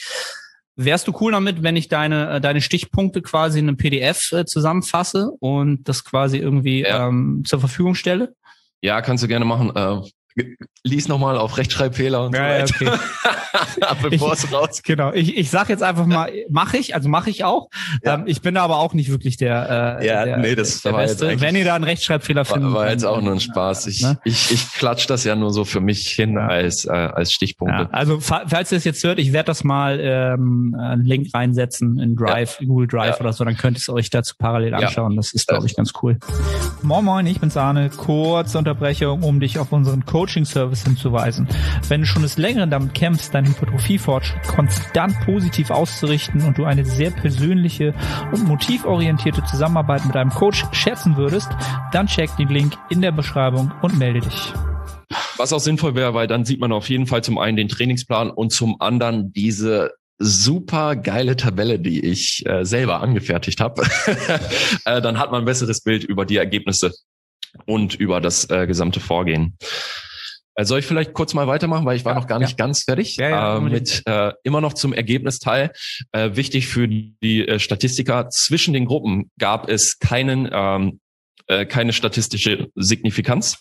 [0.77, 4.45] Wärst du cool damit, wenn ich deine, äh, deine Stichpunkte quasi in einem PDF äh,
[4.45, 7.07] zusammenfasse und das quasi irgendwie ja.
[7.09, 8.35] ähm, zur Verfügung stelle?
[8.81, 9.71] Ja, kannst du gerne machen.
[9.75, 10.01] Äh,
[10.83, 12.93] lies nochmal auf Rechtschreibfehler und ja, so weiter.
[12.93, 12.99] Okay.
[14.11, 14.83] Bevor es raus.
[14.83, 17.69] Genau, ich, ich sag jetzt einfach mal, mache ich, also mache ich auch.
[18.05, 18.15] Ja.
[18.15, 20.93] Ähm, ich bin da aber auch nicht wirklich der, äh, ja, der, nee, das der
[20.93, 21.31] war Beste.
[21.31, 22.73] Jetzt Wenn ihr da einen Rechtschreibfehler findet.
[22.73, 23.87] War, war jetzt auch nur ein Spaß.
[23.87, 24.19] Ich, ne?
[24.25, 26.47] ich, ich klatsch das ja nur so für mich hin ja.
[26.47, 27.83] als, äh, als Stichpunkte.
[27.83, 31.99] Ja, also falls ihr es jetzt hört, ich werde das mal ähm, einen Link reinsetzen
[31.99, 35.17] in Drive, Google Drive oder so, dann könnt ihr es euch dazu parallel anschauen.
[35.17, 36.19] Das ist, glaube ich, ganz cool.
[36.83, 37.91] Moin Moin, ich bin's Arne.
[37.91, 41.47] Kurze Unterbrechung, um dich auf unseren Coaching-Service hinzuweisen.
[41.89, 46.87] Wenn du schon des Längeren damit kämpfst, deinen Hypertrophie-Fortschritt konstant positiv auszurichten und du eine
[46.87, 47.95] sehr persönliche
[48.33, 51.49] und motivorientierte Zusammenarbeit mit einem Coach schätzen würdest,
[51.93, 54.53] dann check den Link in der Beschreibung und melde dich.
[55.37, 58.31] Was auch sinnvoll wäre, weil dann sieht man auf jeden Fall zum einen den Trainingsplan
[58.31, 63.83] und zum anderen diese super geile Tabelle, die ich äh, selber angefertigt habe.
[64.87, 66.93] äh, dann hat man ein besseres Bild über die Ergebnisse
[67.67, 69.57] und über das äh, gesamte Vorgehen.
[70.55, 72.57] Äh, soll ich vielleicht kurz mal weitermachen, weil ich war ja, noch gar nicht ja.
[72.57, 75.73] ganz fertig ja, äh, mit äh, immer noch zum Ergebnisteil.
[76.13, 81.01] Äh, wichtig für die äh, Statistiker, zwischen den Gruppen gab es keinen ähm,
[81.47, 83.59] äh, keine statistische Signifikanz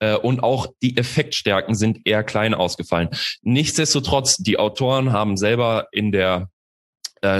[0.00, 3.08] äh, und auch die Effektstärken sind eher klein ausgefallen.
[3.40, 6.48] Nichtsdestotrotz, die Autoren haben selber in der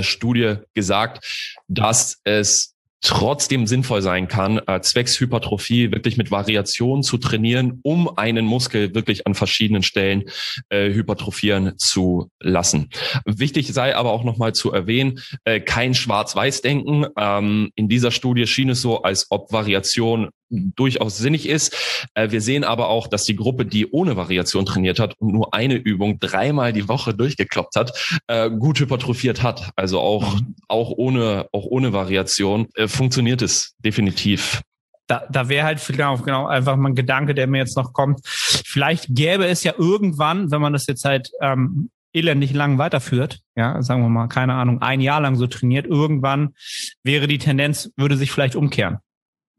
[0.03, 2.72] Studie gesagt, dass es
[3.03, 8.95] trotzdem sinnvoll sein kann, äh, zwecks Hypertrophie wirklich mit Variation zu trainieren, um einen Muskel
[8.95, 10.25] wirklich an verschiedenen Stellen
[10.71, 12.91] äh, hypertrophieren zu lassen.
[13.27, 17.07] Wichtig sei aber auch nochmal zu erwähnen, äh, kein Schwarz-Weiß-Denken.
[17.19, 22.07] Ähm, in dieser Studie schien es so, als ob Variation durchaus sinnig ist.
[22.15, 25.55] Äh, wir sehen aber auch, dass die Gruppe, die ohne Variation trainiert hat und nur
[25.55, 29.71] eine Übung dreimal die Woche durchgekloppt hat, äh, gut hypertrophiert hat.
[29.77, 30.55] Also auch, mhm.
[30.69, 34.63] auch ohne, auch ohne Variation äh, funktioniert es definitiv.
[35.07, 38.21] Da, da wäre halt genau, genau einfach mal ein Gedanke, der mir jetzt noch kommt.
[38.25, 43.83] Vielleicht gäbe es ja irgendwann, wenn man das jetzt halt ähm, elendig lang weiterführt, ja,
[43.83, 46.55] sagen wir mal, keine Ahnung, ein Jahr lang so trainiert, irgendwann
[47.03, 48.99] wäre die Tendenz, würde sich vielleicht umkehren.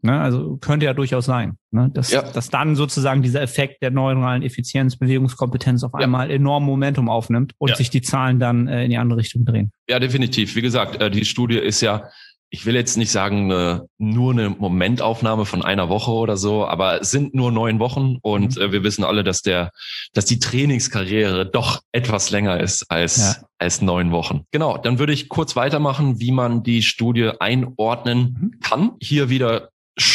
[0.03, 0.19] Ne?
[0.19, 1.89] Also könnte ja durchaus sein, ne?
[1.93, 2.21] dass, ja.
[2.21, 6.35] dass dann sozusagen dieser Effekt der neuronalen Effizienz, Bewegungskompetenz auf einmal ja.
[6.35, 7.75] enorm Momentum aufnimmt und ja.
[7.77, 9.71] sich die Zahlen dann äh, in die andere Richtung drehen.
[9.89, 10.57] Ja, definitiv.
[10.57, 12.09] Wie gesagt, äh, die Studie ist ja,
[12.49, 16.99] ich will jetzt nicht sagen, äh, nur eine Momentaufnahme von einer Woche oder so, aber
[16.99, 18.61] es sind nur neun Wochen und mhm.
[18.61, 19.71] äh, wir wissen alle, dass der,
[20.13, 24.41] dass die Trainingskarriere doch etwas länger ist als, als neun Wochen.
[24.51, 28.59] Genau, dann würde ich kurz weitermachen, wie man die Studie einordnen mhm.
[28.59, 28.91] kann.
[29.01, 29.69] Hier wieder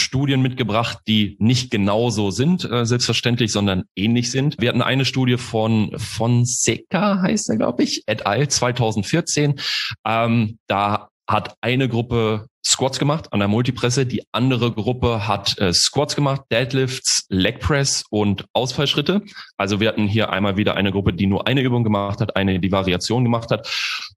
[0.08, 4.56] Studien mitgebracht, die nicht genauso sind, äh, selbstverständlich, sondern ähnlich sind.
[4.58, 8.48] Wir hatten eine Studie von Fonseca, heißt er, glaube ich, et al.
[8.48, 9.60] 2014.
[10.06, 15.74] Ähm, da hat eine Gruppe Squats gemacht an der Multipresse, die andere Gruppe hat äh,
[15.74, 19.22] Squats gemacht, Deadlifts, Leg Press und Ausfallschritte.
[19.58, 22.58] Also wir hatten hier einmal wieder eine Gruppe, die nur eine Übung gemacht hat, eine,
[22.60, 23.68] die Variation gemacht hat.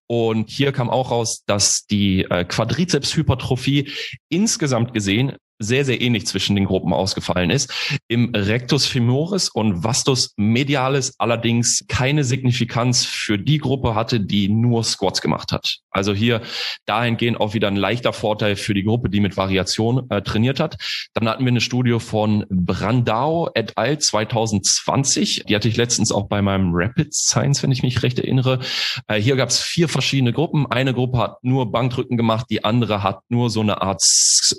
[0.08, 3.90] Und hier kam auch raus, dass die äh, Quadrizepshypertrophie
[4.30, 7.74] insgesamt gesehen sehr, sehr ähnlich zwischen den Gruppen ausgefallen ist.
[8.08, 14.84] Im Rectus femoris und Vastus medialis allerdings keine Signifikanz für die Gruppe hatte, die nur
[14.84, 15.78] Squats gemacht hat.
[15.92, 16.42] Also hier
[16.86, 20.78] dahingehend auch wieder ein leichter Vorteil für die Gruppe, die mit Variation äh, trainiert hat.
[21.14, 24.02] Dann hatten wir eine Studie von Brandau et al.
[24.02, 25.46] 2020.
[25.48, 28.60] Die hatte ich letztens auch bei meinem Rapid Science, wenn ich mich recht erinnere.
[29.08, 30.66] Äh, hier gab es vier verschiedene Gruppen.
[30.68, 34.02] Eine Gruppe hat nur Bankdrücken gemacht, die andere hat nur so eine Art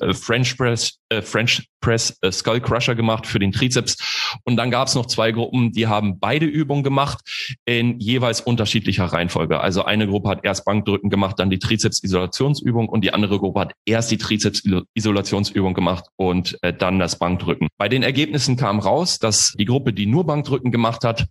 [0.00, 4.38] äh, French Press äh, French Press äh, Skull Crusher gemacht für den Trizeps.
[4.44, 7.20] Und dann gab es noch zwei Gruppen, die haben beide Übungen gemacht
[7.64, 9.60] in jeweils unterschiedlicher Reihenfolge.
[9.60, 13.72] Also eine Gruppe hat erst Bankdrücken gemacht, dann die Trizeps-Isolationsübung und die andere Gruppe hat
[13.84, 17.68] erst die Trizeps-Isolationsübung gemacht und äh, dann das Bankdrücken.
[17.76, 21.26] Bei den Ergebnissen kam raus, dass die Gruppe, die nur Bankdrücken gemacht hat,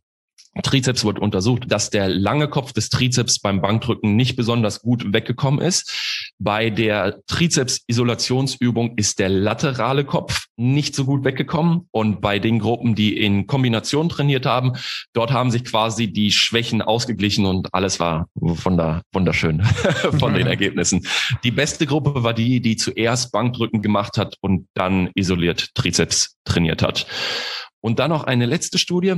[0.63, 5.62] Trizeps wird untersucht, dass der lange Kopf des Trizeps beim Bankdrücken nicht besonders gut weggekommen
[5.62, 6.31] ist.
[6.44, 11.88] Bei der Trizeps-Isolationsübung ist der laterale Kopf nicht so gut weggekommen.
[11.92, 14.74] Und bei den Gruppen, die in Kombination trainiert haben,
[15.14, 19.62] dort haben sich quasi die Schwächen ausgeglichen und alles war wunderschön
[20.20, 21.06] von den Ergebnissen.
[21.44, 26.82] Die beste Gruppe war die, die zuerst Bankdrücken gemacht hat und dann isoliert Trizeps trainiert
[26.82, 27.06] hat.
[27.82, 29.16] Und dann noch eine letzte Studie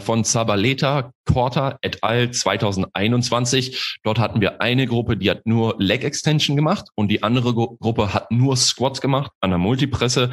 [0.00, 2.30] von Zabaleta, Quarter et al.
[2.30, 3.98] 2021.
[4.02, 8.14] Dort hatten wir eine Gruppe, die hat nur Leg Extension gemacht und die andere Gruppe
[8.14, 10.30] hat nur Squats gemacht an der Multipresse.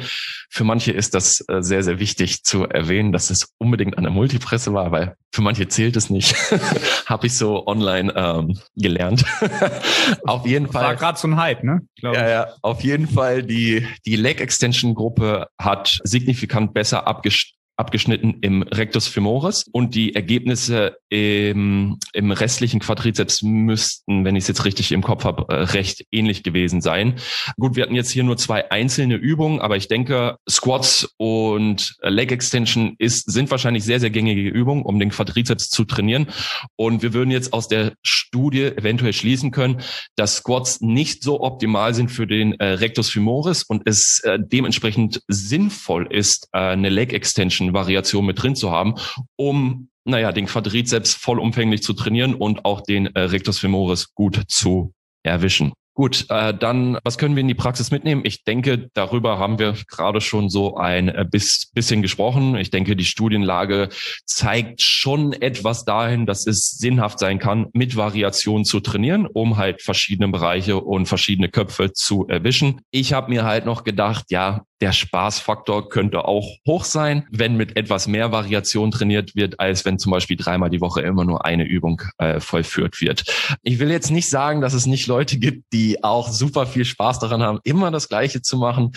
[0.50, 4.12] Für manche ist das äh, sehr, sehr wichtig zu erwähnen, dass es unbedingt an der
[4.12, 6.34] Multipresse war, weil für manche zählt es nicht.
[7.06, 9.24] Habe ich so online ähm, gelernt.
[10.24, 10.84] auf jeden Fall.
[10.84, 11.80] War gerade so ein Hype, ne?
[12.00, 13.42] Ja, ja, auf jeden Fall.
[13.42, 20.14] Die, die Leg Extension Gruppe hat signifikant besser abgeschnitten abgeschnitten im Rectus femoris und die
[20.14, 25.62] Ergebnisse im, im restlichen Quadrizeps müssten, wenn ich es jetzt richtig im Kopf habe, äh,
[25.62, 27.16] recht ähnlich gewesen sein.
[27.58, 32.32] Gut, wir hatten jetzt hier nur zwei einzelne Übungen, aber ich denke, Squats und Leg
[32.32, 36.28] Extension ist, sind wahrscheinlich sehr, sehr gängige Übungen, um den Quadrizeps zu trainieren.
[36.76, 39.82] Und wir würden jetzt aus der Studie eventuell schließen können,
[40.16, 45.22] dass Squats nicht so optimal sind für den äh, Rectus femoris und es äh, dementsprechend
[45.28, 48.94] sinnvoll ist, eine Leg Extension Variation mit drin zu haben,
[49.36, 54.92] um naja, den Quadrizeps vollumfänglich zu trainieren und auch den äh, Rectus femoris gut zu
[55.24, 55.72] erwischen.
[55.96, 58.20] Gut, äh, dann, was können wir in die Praxis mitnehmen?
[58.24, 62.54] Ich denke, darüber haben wir gerade schon so ein äh, bisschen gesprochen.
[62.56, 63.88] Ich denke, die Studienlage
[64.26, 69.80] zeigt schon etwas dahin, dass es sinnhaft sein kann, mit Variationen zu trainieren, um halt
[69.80, 72.82] verschiedene Bereiche und verschiedene Köpfe zu erwischen.
[72.90, 77.76] Ich habe mir halt noch gedacht, ja, der Spaßfaktor könnte auch hoch sein, wenn mit
[77.76, 81.64] etwas mehr Variation trainiert wird, als wenn zum Beispiel dreimal die Woche immer nur eine
[81.64, 83.24] Übung äh, vollführt wird.
[83.62, 87.18] Ich will jetzt nicht sagen, dass es nicht Leute gibt, die auch super viel Spaß
[87.18, 88.92] daran haben, immer das Gleiche zu machen.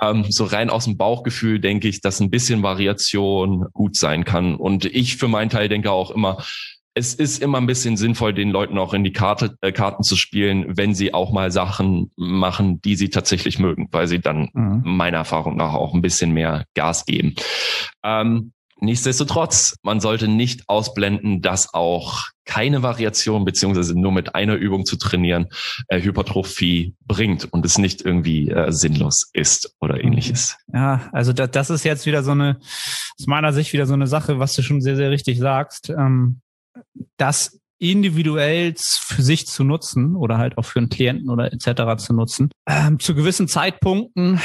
[0.00, 4.54] Ähm, so rein aus dem Bauchgefühl denke ich, dass ein bisschen Variation gut sein kann.
[4.56, 6.44] Und ich für meinen Teil denke auch immer,
[6.94, 10.16] es ist immer ein bisschen sinnvoll, den Leuten auch in die Karte, äh, Karten zu
[10.16, 14.82] spielen, wenn sie auch mal Sachen machen, die sie tatsächlich mögen, weil sie dann mhm.
[14.84, 17.34] meiner Erfahrung nach auch ein bisschen mehr Gas geben.
[18.02, 18.52] Ähm,
[18.82, 24.96] Nichtsdestotrotz, man sollte nicht ausblenden, dass auch keine Variation beziehungsweise nur mit einer Übung zu
[24.96, 25.46] trainieren
[25.86, 30.00] äh, Hypertrophie bringt und es nicht irgendwie äh, sinnlos ist oder mhm.
[30.00, 30.56] ähnliches.
[30.74, 34.08] Ja, also da, das ist jetzt wieder so eine, aus meiner Sicht wieder so eine
[34.08, 35.90] Sache, was du schon sehr, sehr richtig sagst.
[35.90, 36.40] Ähm,
[37.16, 42.00] das individuell für sich zu nutzen oder halt auch für einen Klienten oder etc.
[42.02, 42.50] zu nutzen.
[42.68, 44.40] Ähm, zu gewissen Zeitpunkten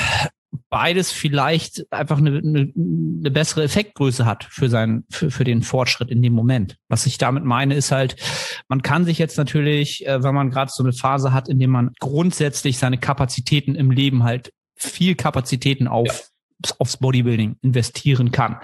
[0.70, 6.10] beides vielleicht einfach eine, eine, eine bessere Effektgröße hat für seinen, für, für den Fortschritt
[6.10, 6.78] in dem Moment.
[6.90, 8.16] Was ich damit meine, ist halt,
[8.68, 11.70] man kann sich jetzt natürlich, äh, wenn man gerade so eine Phase hat, in dem
[11.70, 16.30] man grundsätzlich seine Kapazitäten im Leben halt viel Kapazitäten auf
[16.80, 18.58] aufs Bodybuilding investieren kann.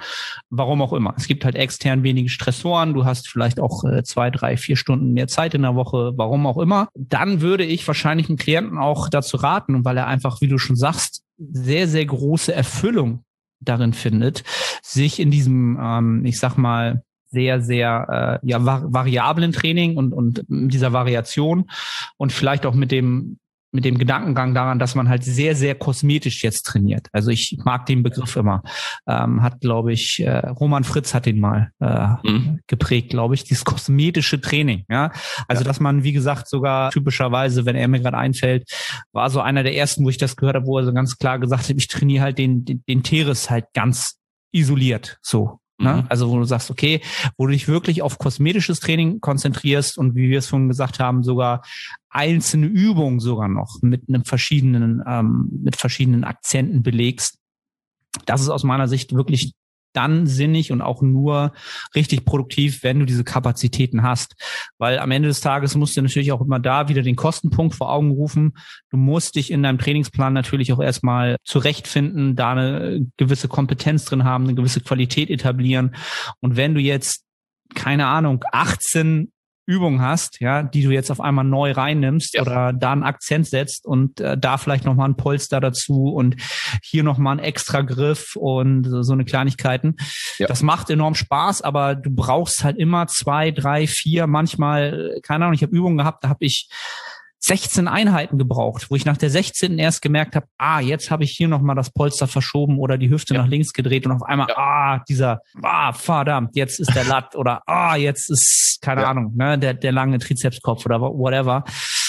[0.49, 1.13] Warum auch immer.
[1.17, 2.93] Es gibt halt extern wenige Stressoren.
[2.93, 6.13] Du hast vielleicht auch äh, zwei, drei, vier Stunden mehr Zeit in der Woche.
[6.15, 6.87] Warum auch immer.
[6.95, 10.75] Dann würde ich wahrscheinlich einen Klienten auch dazu raten, weil er einfach, wie du schon
[10.75, 13.23] sagst, sehr, sehr große Erfüllung
[13.59, 14.43] darin findet,
[14.81, 17.03] sich in diesem, ähm, ich sag mal,
[17.33, 21.69] sehr, sehr äh, ja, variablen Training und, und dieser Variation
[22.17, 23.39] und vielleicht auch mit dem
[23.73, 27.07] mit dem Gedankengang daran, dass man halt sehr, sehr kosmetisch jetzt trainiert.
[27.11, 28.61] Also ich mag den Begriff immer.
[29.07, 32.59] Ähm, hat, glaube ich, äh, Roman Fritz hat den mal äh, mhm.
[32.67, 34.85] geprägt, glaube ich, dieses kosmetische Training.
[34.89, 35.11] Ja,
[35.47, 35.67] also ja.
[35.67, 38.69] dass man, wie gesagt, sogar typischerweise, wenn er mir gerade einfällt,
[39.11, 41.39] war so einer der ersten, wo ich das gehört habe, wo er so ganz klar
[41.39, 44.19] gesagt hat, ich trainiere halt den, den, den Teres halt ganz
[44.51, 45.17] isoliert.
[45.23, 45.93] So, Ne?
[45.93, 46.05] Mhm.
[46.09, 47.01] Also wo du sagst, okay,
[47.37, 51.23] wo du dich wirklich auf kosmetisches Training konzentrierst und wie wir es schon gesagt haben,
[51.23, 51.63] sogar
[52.09, 57.39] einzelne Übungen sogar noch mit einem verschiedenen, ähm, mit verschiedenen Akzenten belegst.
[58.25, 59.53] Das ist aus meiner Sicht wirklich
[59.93, 61.53] dann sinnig und auch nur
[61.95, 64.35] richtig produktiv, wenn du diese Kapazitäten hast.
[64.77, 67.91] Weil am Ende des Tages musst du natürlich auch immer da wieder den Kostenpunkt vor
[67.91, 68.53] Augen rufen.
[68.89, 74.23] Du musst dich in deinem Trainingsplan natürlich auch erstmal zurechtfinden, da eine gewisse Kompetenz drin
[74.23, 75.95] haben, eine gewisse Qualität etablieren.
[76.39, 77.23] Und wenn du jetzt
[77.73, 79.32] keine Ahnung, 18
[79.65, 82.41] Übung hast, ja, die du jetzt auf einmal neu reinnimmst ja.
[82.41, 86.35] oder da einen Akzent setzt und äh, da vielleicht nochmal ein Polster dazu und
[86.83, 89.95] hier nochmal ein extra Griff und so, so eine Kleinigkeiten.
[90.37, 90.47] Ja.
[90.47, 95.55] Das macht enorm Spaß, aber du brauchst halt immer zwei, drei, vier, manchmal, keine Ahnung,
[95.55, 96.67] ich habe Übungen gehabt, da habe ich
[97.45, 99.77] 16 Einheiten gebraucht, wo ich nach der 16.
[99.77, 103.33] erst gemerkt habe, ah, jetzt habe ich hier nochmal das Polster verschoben oder die Hüfte
[103.33, 103.41] ja.
[103.41, 104.55] nach links gedreht und auf einmal, ja.
[104.57, 109.09] ah, dieser, ah, verdammt, jetzt ist der Latt oder ah, jetzt ist, keine ja.
[109.09, 111.65] Ahnung, ne, der, der lange Trizepskopf oder whatever.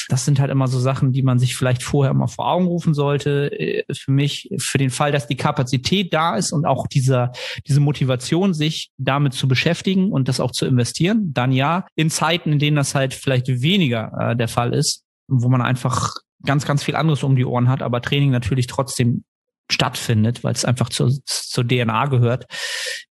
[0.09, 2.95] Das sind halt immer so Sachen, die man sich vorher immer mal vor Augen rufen
[2.95, 3.51] sollte.
[3.59, 7.33] Äh, für mich, für den Fall, dass die Kapazität da ist und auch dieser,
[7.67, 11.87] diese Motivation, sich damit zu beschäftigen und das auch zu investieren, dann ja.
[11.97, 16.15] In Zeiten, in denen das halt vielleicht weniger äh, der Fall ist, wo man einfach
[16.45, 19.25] ganz, ganz viel anderes um die Ohren hat, aber Training natürlich trotzdem
[19.71, 22.47] stattfindet, weil es einfach zur, zur DNA gehört.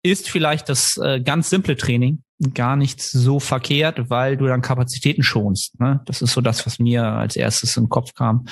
[0.03, 2.23] ist vielleicht das äh, ganz simple Training
[2.53, 5.79] gar nicht so verkehrt, weil du dann Kapazitäten schonst.
[5.79, 6.01] Ne?
[6.05, 8.45] Das ist so das, was mir als erstes in den Kopf kam,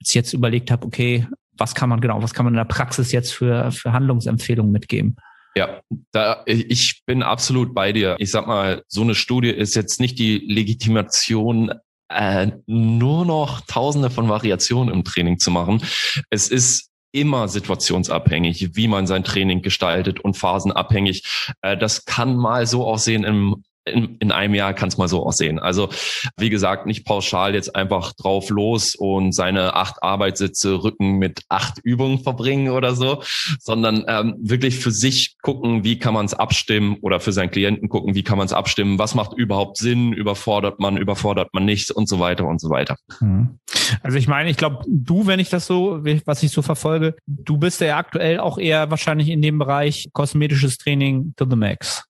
[0.00, 2.64] als ich jetzt überlegt habe, okay, was kann man genau, was kann man in der
[2.64, 5.16] Praxis jetzt für, für Handlungsempfehlungen mitgeben?
[5.56, 5.80] Ja,
[6.12, 8.16] da ich bin absolut bei dir.
[8.18, 11.72] Ich sag mal, so eine Studie ist jetzt nicht die Legitimation
[12.08, 15.82] äh, nur noch Tausende von Variationen im Training zu machen.
[16.30, 21.54] Es ist immer situationsabhängig, wie man sein Training gestaltet und phasenabhängig.
[21.62, 25.24] Äh, das kann mal so aussehen im in, in einem Jahr kann es mal so
[25.24, 25.58] aussehen.
[25.58, 25.88] Also
[26.36, 31.78] wie gesagt, nicht pauschal jetzt einfach drauf los und seine acht Arbeitssitze Rücken mit acht
[31.82, 33.22] Übungen verbringen oder so,
[33.58, 37.88] sondern ähm, wirklich für sich gucken, wie kann man es abstimmen oder für seinen Klienten
[37.88, 41.90] gucken, wie kann man es abstimmen, was macht überhaupt Sinn, überfordert man, überfordert man nicht
[41.90, 42.96] und so weiter und so weiter.
[43.20, 43.58] Mhm.
[44.02, 47.58] Also ich meine, ich glaube, du, wenn ich das so, was ich so verfolge, du
[47.58, 52.07] bist ja aktuell auch eher wahrscheinlich in dem Bereich kosmetisches Training to the max.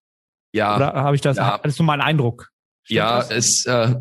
[0.53, 0.77] Ja.
[0.77, 1.53] Oder habe ich das, ja.
[1.55, 2.51] hattest du mal einen Eindruck?
[2.85, 3.31] Stimmt ja, das?
[3.31, 3.95] es, äh,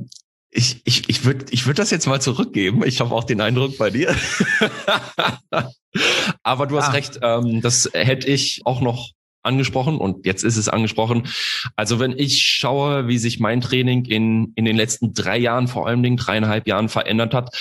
[0.49, 2.83] ich, ich, ich würde ich würd das jetzt mal zurückgeben.
[2.85, 4.15] Ich habe auch den Eindruck bei dir.
[6.43, 6.91] Aber du hast ah.
[6.91, 9.11] recht, ähm, das hätte ich auch noch
[9.43, 11.27] angesprochen und jetzt ist es angesprochen.
[11.75, 15.87] Also wenn ich schaue, wie sich mein Training in, in den letzten drei Jahren, vor
[15.87, 17.55] allem Dingen dreieinhalb Jahren verändert hat,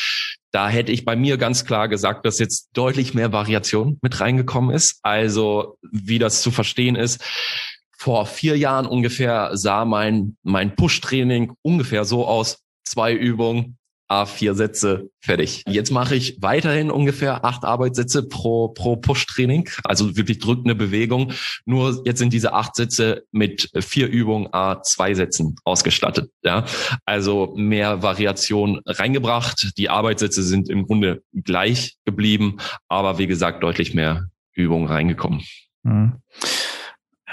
[0.50, 4.74] da hätte ich bei mir ganz klar gesagt, dass jetzt deutlich mehr Variation mit reingekommen
[4.74, 5.00] ist.
[5.02, 7.22] Also wie das zu verstehen ist
[7.96, 12.58] vor vier Jahren ungefähr sah mein, mein Push-Training ungefähr so aus.
[12.84, 13.78] Zwei Übungen,
[14.08, 15.64] A4 Sätze, fertig.
[15.66, 21.32] Jetzt mache ich weiterhin ungefähr acht Arbeitssätze pro, pro Push-Training, also wirklich drückende Bewegung.
[21.64, 26.30] Nur jetzt sind diese acht Sätze mit vier Übungen A2 Sätzen ausgestattet.
[26.42, 26.64] Ja,
[27.04, 29.72] also mehr Variation reingebracht.
[29.76, 35.42] Die Arbeitssätze sind im Grunde gleich geblieben, aber wie gesagt deutlich mehr Übungen reingekommen.
[35.82, 36.22] Mhm.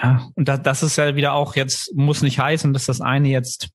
[0.01, 3.29] Ja, und das, das ist ja wieder auch jetzt, muss nicht heißen, dass das eine
[3.29, 3.69] jetzt,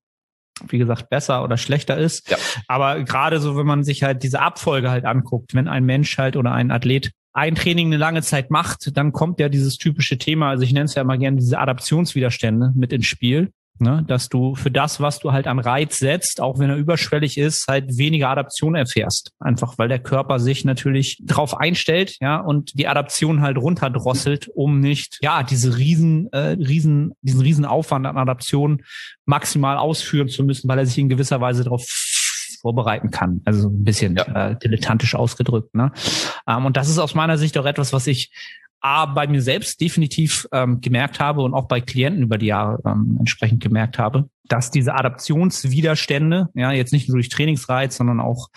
[0.68, 2.28] wie gesagt, besser oder schlechter ist.
[2.31, 2.37] Ja.
[2.66, 6.37] Aber gerade so, wenn man sich halt diese Abfolge halt anguckt, wenn ein Mensch halt
[6.37, 10.50] oder ein Athlet ein Training eine lange Zeit macht, dann kommt ja dieses typische Thema,
[10.50, 13.52] also ich nenne es ja immer gerne diese Adaptionswiderstände mit ins Spiel.
[13.80, 17.38] Ne, dass du für das, was du halt an Reiz setzt, auch wenn er überschwellig
[17.38, 19.30] ist, halt weniger Adaption erfährst.
[19.38, 24.80] Einfach weil der Körper sich natürlich drauf einstellt, ja, und die Adaption halt runterdrosselt, um
[24.80, 28.82] nicht, ja, diese riesen, äh, riesen, diesen riesen Aufwand an Adaption
[29.26, 31.86] maximal ausführen zu müssen, weil er sich in gewisser Weise darauf
[32.60, 33.42] vorbereiten kann.
[33.44, 34.50] Also ein bisschen ja.
[34.50, 35.74] äh, dilettantisch ausgedrückt.
[35.74, 35.92] Ne?
[36.46, 38.32] Ähm, und das ist aus meiner Sicht auch etwas, was ich
[38.80, 42.80] A, bei mir selbst definitiv ähm, gemerkt habe und auch bei Klienten über die Jahre
[42.86, 48.48] ähm, entsprechend gemerkt habe, dass diese Adaptionswiderstände, ja, jetzt nicht nur durch Trainingsreiz, sondern auch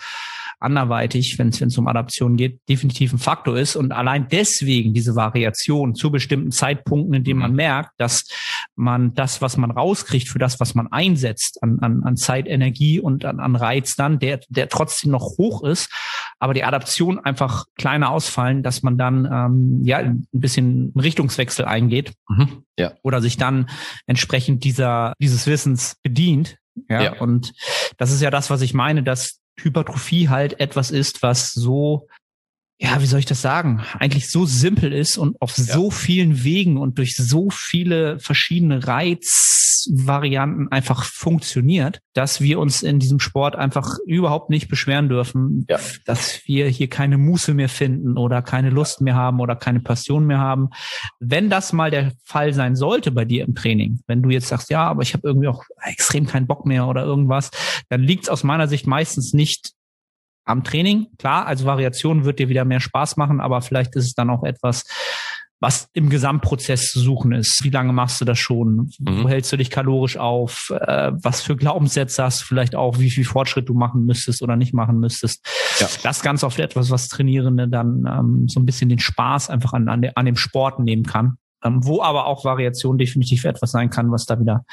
[0.62, 3.76] anderweitig, wenn es um Adaption geht, definitiv ein Faktor ist.
[3.76, 7.56] Und allein deswegen diese Variation zu bestimmten Zeitpunkten, in denen man mhm.
[7.56, 8.28] merkt, dass
[8.74, 13.00] man das, was man rauskriegt für das, was man einsetzt, an, an, an Zeit, Energie
[13.00, 15.90] und an, an Reiz dann, der, der trotzdem noch hoch ist,
[16.38, 21.64] aber die Adaption einfach kleiner ausfallen, dass man dann ähm, ja ein bisschen einen Richtungswechsel
[21.64, 22.64] eingeht mhm.
[22.78, 22.92] ja.
[23.02, 23.68] oder sich dann
[24.06, 26.58] entsprechend dieser dieses Wissens bedient.
[26.88, 27.52] Ja, ja, und
[27.98, 32.08] das ist ja das, was ich meine, dass Hypertrophie halt etwas ist, was so,
[32.82, 35.62] ja, wie soll ich das sagen, eigentlich so simpel ist und auf ja.
[35.62, 42.98] so vielen Wegen und durch so viele verschiedene Reizvarianten einfach funktioniert, dass wir uns in
[42.98, 45.78] diesem Sport einfach überhaupt nicht beschweren dürfen, ja.
[46.06, 50.26] dass wir hier keine Muße mehr finden oder keine Lust mehr haben oder keine Passion
[50.26, 50.70] mehr haben.
[51.20, 54.70] Wenn das mal der Fall sein sollte bei dir im Training, wenn du jetzt sagst,
[54.70, 57.52] ja, aber ich habe irgendwie auch extrem keinen Bock mehr oder irgendwas,
[57.90, 59.70] dann liegt es aus meiner Sicht meistens nicht
[60.44, 61.06] am Training.
[61.18, 64.44] Klar, also Variation wird dir wieder mehr Spaß machen, aber vielleicht ist es dann auch
[64.44, 64.84] etwas,
[65.62, 67.62] was im Gesamtprozess zu suchen ist.
[67.62, 68.90] Wie lange machst du das schon?
[68.98, 69.22] Mhm.
[69.22, 70.72] Wo hältst du dich kalorisch auf?
[70.76, 72.98] Äh, was für Glaubenssätze hast du vielleicht auch?
[72.98, 75.46] Wie viel Fortschritt du machen müsstest oder nicht machen müsstest?
[75.78, 75.86] Ja.
[76.02, 79.88] Das ganz oft etwas, was Trainierende dann ähm, so ein bisschen den Spaß einfach an,
[79.88, 81.36] an, de, an dem Sport nehmen kann.
[81.64, 84.64] Ähm, wo aber auch Variation definitiv etwas sein kann, was da wieder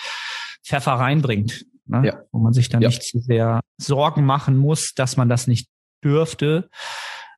[0.66, 2.06] Pfeffer reinbringt ne?
[2.06, 2.22] ja.
[2.32, 2.90] wo man sich dann ja.
[2.90, 5.68] nicht zu sehr Sorgen machen muss, dass man das nicht
[6.04, 6.70] dürfte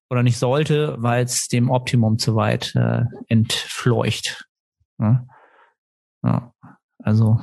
[0.10, 4.46] oder nicht sollte, weil es dem Optimum zu weit äh, entfleucht.
[4.98, 5.28] Ne?
[6.24, 6.54] Ja.
[7.04, 7.40] Also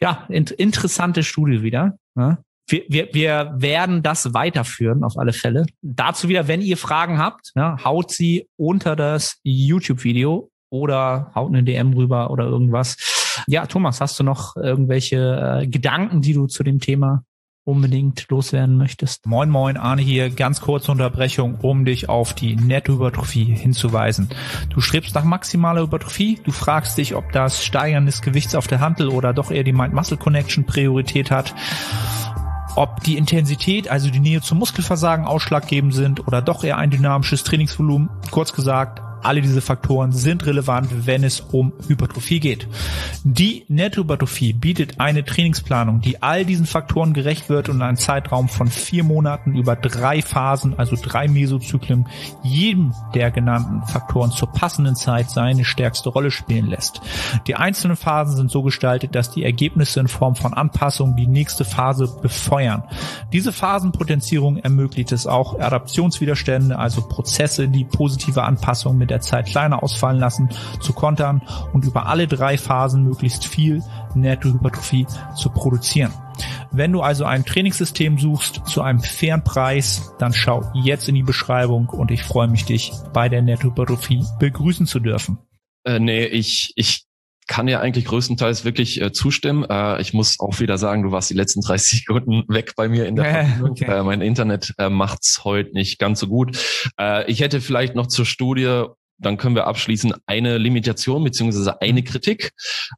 [0.00, 1.98] ja, in, interessante Studie wieder.
[2.14, 2.38] Ne?
[2.68, 5.66] Wir, wir, wir werden das weiterführen, auf alle Fälle.
[5.82, 11.62] Dazu wieder, wenn ihr Fragen habt, ja, haut sie unter das YouTube-Video oder haut eine
[11.62, 12.96] DM rüber oder irgendwas.
[13.46, 17.24] Ja, Thomas, hast du noch irgendwelche äh, Gedanken, die du zu dem Thema
[17.64, 19.26] unbedingt loswerden möchtest?
[19.26, 20.30] Moin Moin, Arne hier.
[20.30, 24.28] Ganz kurze Unterbrechung, um dich auf die Nettohypertrophie hinzuweisen.
[24.70, 28.80] Du strebst nach maximaler Hypertrophie, du fragst dich, ob das Steigern des Gewichts auf der
[28.80, 31.54] Handel oder doch eher die Mind-Muscle-Connection Priorität hat
[32.76, 37.42] ob die Intensität, also die Nähe zum Muskelversagen ausschlaggebend sind oder doch eher ein dynamisches
[37.42, 38.10] Trainingsvolumen.
[38.30, 42.68] Kurz gesagt, alle diese Faktoren sind relevant, wenn es um Hypertrophie geht.
[43.24, 48.68] Die Nettohypertrophie bietet eine Trainingsplanung, die all diesen Faktoren gerecht wird und einen Zeitraum von
[48.68, 52.06] vier Monaten über drei Phasen, also drei Mesozyklen,
[52.44, 57.00] jedem der genannten Faktoren zur passenden Zeit seine stärkste Rolle spielen lässt.
[57.48, 61.64] Die einzelnen Phasen sind so gestaltet, dass die Ergebnisse in Form von Anpassungen die nächste
[61.64, 62.84] Phase befeuern.
[63.32, 69.82] Diese Phasenpotenzierung ermöglicht es auch, Adaptionswiderstände, also Prozesse, die positive Anpassungen mit der Zeit kleiner
[69.82, 70.50] ausfallen lassen,
[70.80, 71.40] zu kontern
[71.72, 73.82] und über alle drei Phasen möglichst viel
[74.14, 76.12] Nettohypertrophie zu produzieren.
[76.70, 81.22] Wenn du also ein Trainingssystem suchst zu einem fairen Preis, dann schau jetzt in die
[81.22, 85.38] Beschreibung und ich freue mich, dich bei der Nettohypertrophie begrüßen zu dürfen.
[85.84, 87.06] Äh, nee, ich, ich
[87.46, 89.64] kann ja eigentlich größtenteils wirklich äh, zustimmen.
[89.70, 93.06] Äh, ich muss auch wieder sagen, du warst die letzten 30 Sekunden weg bei mir
[93.06, 93.70] in der Verbindung.
[93.70, 93.84] Okay.
[93.84, 96.58] Äh, mein Internet äh, macht's heute nicht ganz so gut.
[97.00, 98.84] Äh, ich hätte vielleicht noch zur Studie
[99.18, 102.50] dann können wir abschließen eine Limitation beziehungsweise eine Kritik.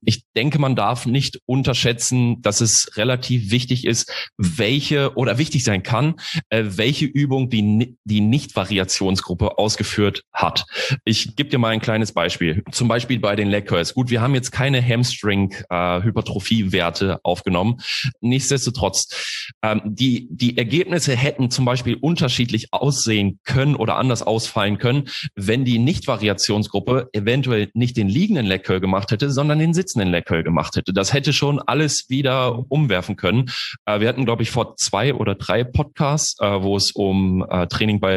[0.05, 5.83] Ich denke, man darf nicht unterschätzen, dass es relativ wichtig ist, welche oder wichtig sein
[5.83, 6.17] kann,
[6.51, 10.65] äh, welche Übung die, die Nicht-Variationsgruppe ausgeführt hat.
[11.05, 12.65] Ich gebe dir mal ein kleines Beispiel.
[12.73, 13.95] Zum Beispiel bei den Leg Curls.
[13.95, 17.77] Gut, wir haben jetzt keine Hamstring-Hypertrophie-Werte äh, aufgenommen.
[18.21, 25.09] Nichtsdestotrotz, ähm, die, die Ergebnisse hätten zum Beispiel unterschiedlich aussehen können oder anders ausfallen können,
[25.35, 30.11] wenn die nicht Variationsgruppe eventuell nicht den liegenden Leg Curl gemacht hätte, sondern den sitzenden
[30.11, 30.93] Leg Curl gemacht hätte.
[30.93, 33.51] Das hätte schon alles wieder umwerfen können.
[33.85, 37.67] Äh, wir hatten, glaube ich, vor zwei oder drei Podcasts, äh, wo es um äh,
[37.67, 38.09] Training bei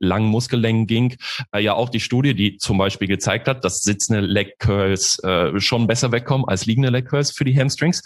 [0.00, 1.16] langen Muskellängen ging,
[1.56, 5.20] ja auch die Studie, die zum Beispiel gezeigt hat, dass sitzende Leg Curls
[5.58, 8.02] schon besser wegkommen als liegende Leg Curls für die Hamstrings.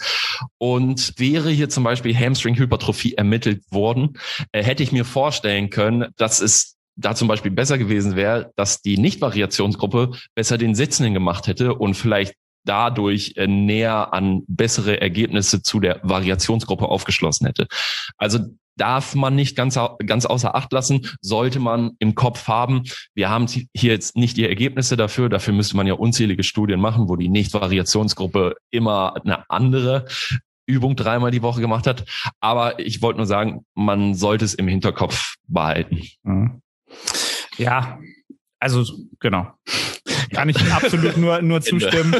[0.57, 4.13] Und wäre hier zum Beispiel Hamstring-Hypertrophie ermittelt worden,
[4.53, 8.97] hätte ich mir vorstellen können, dass es da zum Beispiel besser gewesen wäre, dass die
[8.97, 12.35] Nicht-Variationsgruppe besser den Sitzenden gemacht hätte und vielleicht
[12.65, 17.67] dadurch äh, näher an bessere Ergebnisse zu der Variationsgruppe aufgeschlossen hätte.
[18.17, 18.39] Also
[18.75, 22.83] darf man nicht ganz, ganz außer Acht lassen, sollte man im Kopf haben.
[23.13, 25.29] Wir haben hier jetzt nicht die Ergebnisse dafür.
[25.29, 30.05] Dafür müsste man ja unzählige Studien machen, wo die Nicht-Variationsgruppe immer eine andere
[30.65, 32.05] Übung dreimal die Woche gemacht hat.
[32.39, 36.01] Aber ich wollte nur sagen, man sollte es im Hinterkopf behalten.
[37.57, 37.99] Ja,
[38.59, 38.85] also
[39.19, 39.51] genau.
[40.33, 42.13] Kann ich absolut nur, nur zustimmen.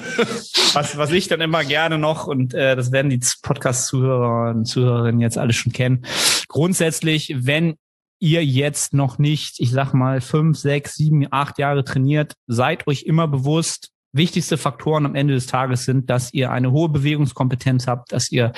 [0.74, 5.22] Was, was ich dann immer gerne noch, und äh, das werden die Podcast-Zuhörer und Zuhörerinnen
[5.22, 6.06] jetzt alle schon kennen,
[6.48, 7.76] grundsätzlich, wenn
[8.20, 13.04] ihr jetzt noch nicht, ich sag mal, fünf, sechs, sieben, acht Jahre trainiert, seid euch
[13.04, 18.12] immer bewusst, wichtigste Faktoren am Ende des Tages sind, dass ihr eine hohe Bewegungskompetenz habt,
[18.12, 18.54] dass ihr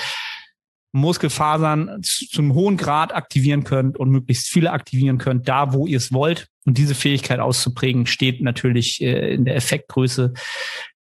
[0.96, 6.14] Muskelfasern zum hohen Grad aktivieren könnt und möglichst viele aktivieren könnt, da wo ihr es
[6.14, 6.48] wollt.
[6.66, 10.34] Und diese Fähigkeit auszuprägen steht natürlich äh, in der Effektgröße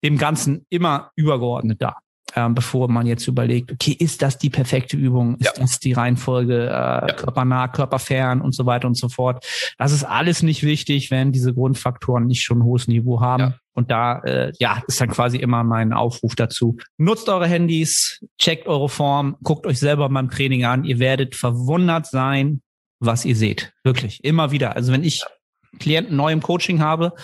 [0.03, 1.97] dem Ganzen immer übergeordnet da.
[2.34, 5.36] Ähm, bevor man jetzt überlegt, okay, ist das die perfekte Übung?
[5.36, 5.62] Ist ja.
[5.62, 7.07] das die Reihenfolge äh, ja.
[7.14, 9.45] körpernah, körperfern und so weiter und so fort?
[9.76, 13.43] Das ist alles nicht wichtig, wenn diese Grundfaktoren nicht schon ein hohes Niveau haben.
[13.43, 13.55] Ja.
[13.74, 16.76] Und da äh, ja, ist dann quasi immer mein Aufruf dazu.
[16.98, 20.84] Nutzt eure Handys, checkt eure Form, guckt euch selber beim Training an.
[20.84, 22.60] Ihr werdet verwundert sein,
[23.00, 23.72] was ihr seht.
[23.82, 24.76] Wirklich, immer wieder.
[24.76, 25.24] Also wenn ich
[25.78, 27.14] Klienten neu im Coaching habe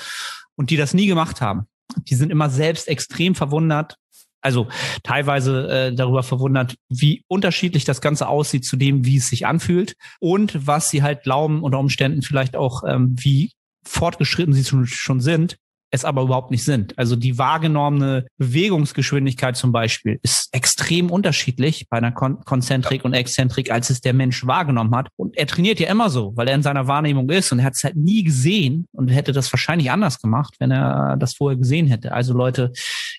[0.57, 1.67] und die das nie gemacht haben,
[2.09, 3.97] die sind immer selbst extrem verwundert,
[4.41, 4.69] also
[5.03, 9.97] teilweise äh, darüber verwundert, wie unterschiedlich das Ganze aussieht zu dem, wie es sich anfühlt
[10.21, 13.53] und was sie halt glauben unter Umständen vielleicht auch, ähm, wie
[13.85, 15.59] fortgeschritten sie schon sind,
[15.91, 16.99] es aber überhaupt nicht sind.
[16.99, 23.71] Also die wahrgenommene Bewegungsgeschwindigkeit zum Beispiel ist extrem unterschiedlich bei einer Kon Konzentrik und Exzentrik,
[23.71, 25.09] als es der Mensch wahrgenommen hat.
[25.17, 27.75] Und er trainiert ja immer so, weil er in seiner Wahrnehmung ist und er hat
[27.75, 31.87] es halt nie gesehen und hätte das wahrscheinlich anders gemacht, wenn er das vorher gesehen
[31.87, 32.13] hätte.
[32.13, 32.73] Also Leute,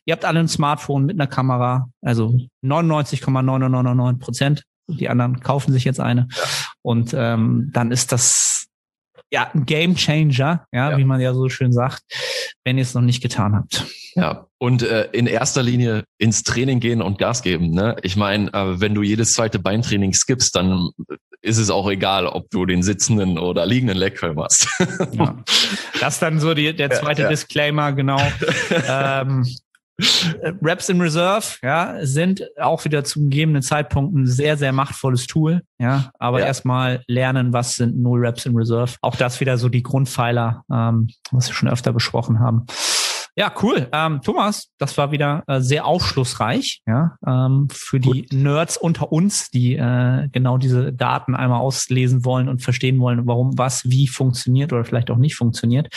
[0.06, 4.64] ihr habt alle ein Smartphone mit einer Kamera, also 99,999 Prozent.
[4.88, 6.28] Die anderen kaufen sich jetzt eine.
[6.82, 8.59] Und ähm, dann ist das
[9.32, 12.04] ja, ein Game Changer, ja, ja, wie man ja so schön sagt,
[12.64, 13.86] wenn ihr es noch nicht getan habt.
[14.16, 17.72] Ja, und äh, in erster Linie ins Training gehen und Gas geben.
[17.72, 17.96] Ne?
[18.02, 20.90] Ich meine, äh, wenn du jedes zweite Beintraining skippst, dann
[21.42, 24.68] ist es auch egal, ob du den sitzenden oder liegenden Leg machst.
[25.12, 25.38] ja.
[26.00, 27.30] Das dann so die, der zweite ja.
[27.30, 28.22] Disclaimer, genau.
[28.88, 29.46] ähm,
[30.62, 35.62] Raps in Reserve, ja, sind auch wieder zu gegebenen Zeitpunkten ein sehr, sehr machtvolles Tool,
[35.78, 36.12] ja.
[36.20, 36.46] Aber ja.
[36.46, 38.96] erstmal lernen, was sind Null Raps in Reserve.
[39.02, 42.66] Auch das wieder so die Grundpfeiler, ähm, was wir schon öfter besprochen haben.
[43.40, 43.88] Ja, cool.
[43.94, 48.34] Ähm, Thomas, das war wieder äh, sehr aufschlussreich, ja, ähm, für die Gut.
[48.34, 53.58] Nerds unter uns, die äh, genau diese Daten einmal auslesen wollen und verstehen wollen, warum
[53.58, 55.88] was wie funktioniert oder vielleicht auch nicht funktioniert.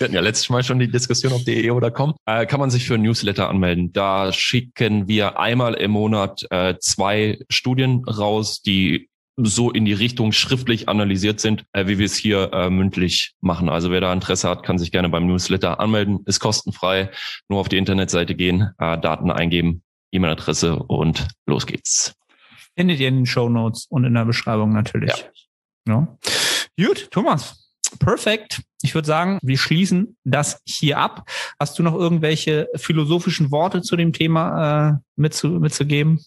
[0.01, 2.15] hatten ja letztes Mal schon die Diskussion auf de oder com.
[2.27, 3.93] Äh, kann man sich für ein Newsletter anmelden.
[3.93, 10.33] Da schicken wir einmal im Monat äh, zwei Studien raus, die so in die Richtung
[10.33, 13.69] schriftlich analysiert sind, äh, wie wir es hier äh, mündlich machen.
[13.69, 16.21] Also wer da Interesse hat, kann sich gerne beim Newsletter anmelden.
[16.27, 17.11] Ist kostenfrei.
[17.49, 19.83] Nur auf die Internetseite gehen, äh, Daten eingeben,
[20.13, 22.15] E-Mail-Adresse und los geht's.
[22.77, 25.27] Findet ihr in den Show Notes und in der Beschreibung natürlich.
[25.87, 26.09] Ja.
[26.79, 26.87] ja.
[26.87, 27.71] Gut, Thomas.
[27.99, 28.63] Perfekt.
[28.83, 31.29] Ich würde sagen, wir schließen das hier ab.
[31.61, 36.21] Hast du noch irgendwelche philosophischen Worte zu dem Thema äh, mitzu, mitzugeben?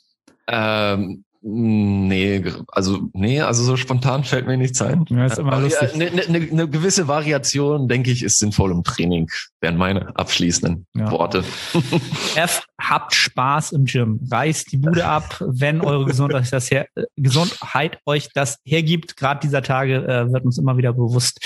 [0.47, 5.05] Ähm, Nee, also nee, also so spontan fällt mir nichts ein.
[5.09, 5.93] Ja, ist immer lustig.
[5.93, 9.29] Eine, eine, eine gewisse Variation, denke ich, ist sinnvoll im Training,
[9.61, 11.11] wären meine abschließenden ja.
[11.11, 11.43] Worte.
[12.35, 14.19] F, habt Spaß im Gym.
[14.31, 19.15] Reißt die Bude ab, wenn eure Gesundheit, das her, Gesundheit euch das hergibt.
[19.15, 21.39] Gerade dieser Tage äh, wird uns immer wieder bewusst,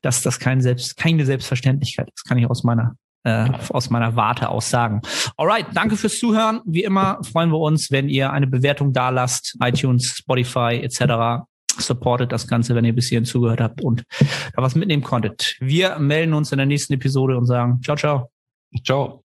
[0.00, 2.26] dass das kein Selbst, keine Selbstverständlichkeit ist.
[2.26, 5.02] Kann ich aus meiner äh, aus meiner Warte aus sagen.
[5.36, 6.60] Alright, danke fürs Zuhören.
[6.64, 11.44] Wie immer freuen wir uns, wenn ihr eine Bewertung da lasst, iTunes, Spotify etc.
[11.78, 14.04] Supportet das Ganze, wenn ihr bis hierhin zugehört habt und
[14.54, 15.56] da was mitnehmen konntet.
[15.60, 18.30] Wir melden uns in der nächsten Episode und sagen ciao, ciao.
[18.84, 19.20] Ciao.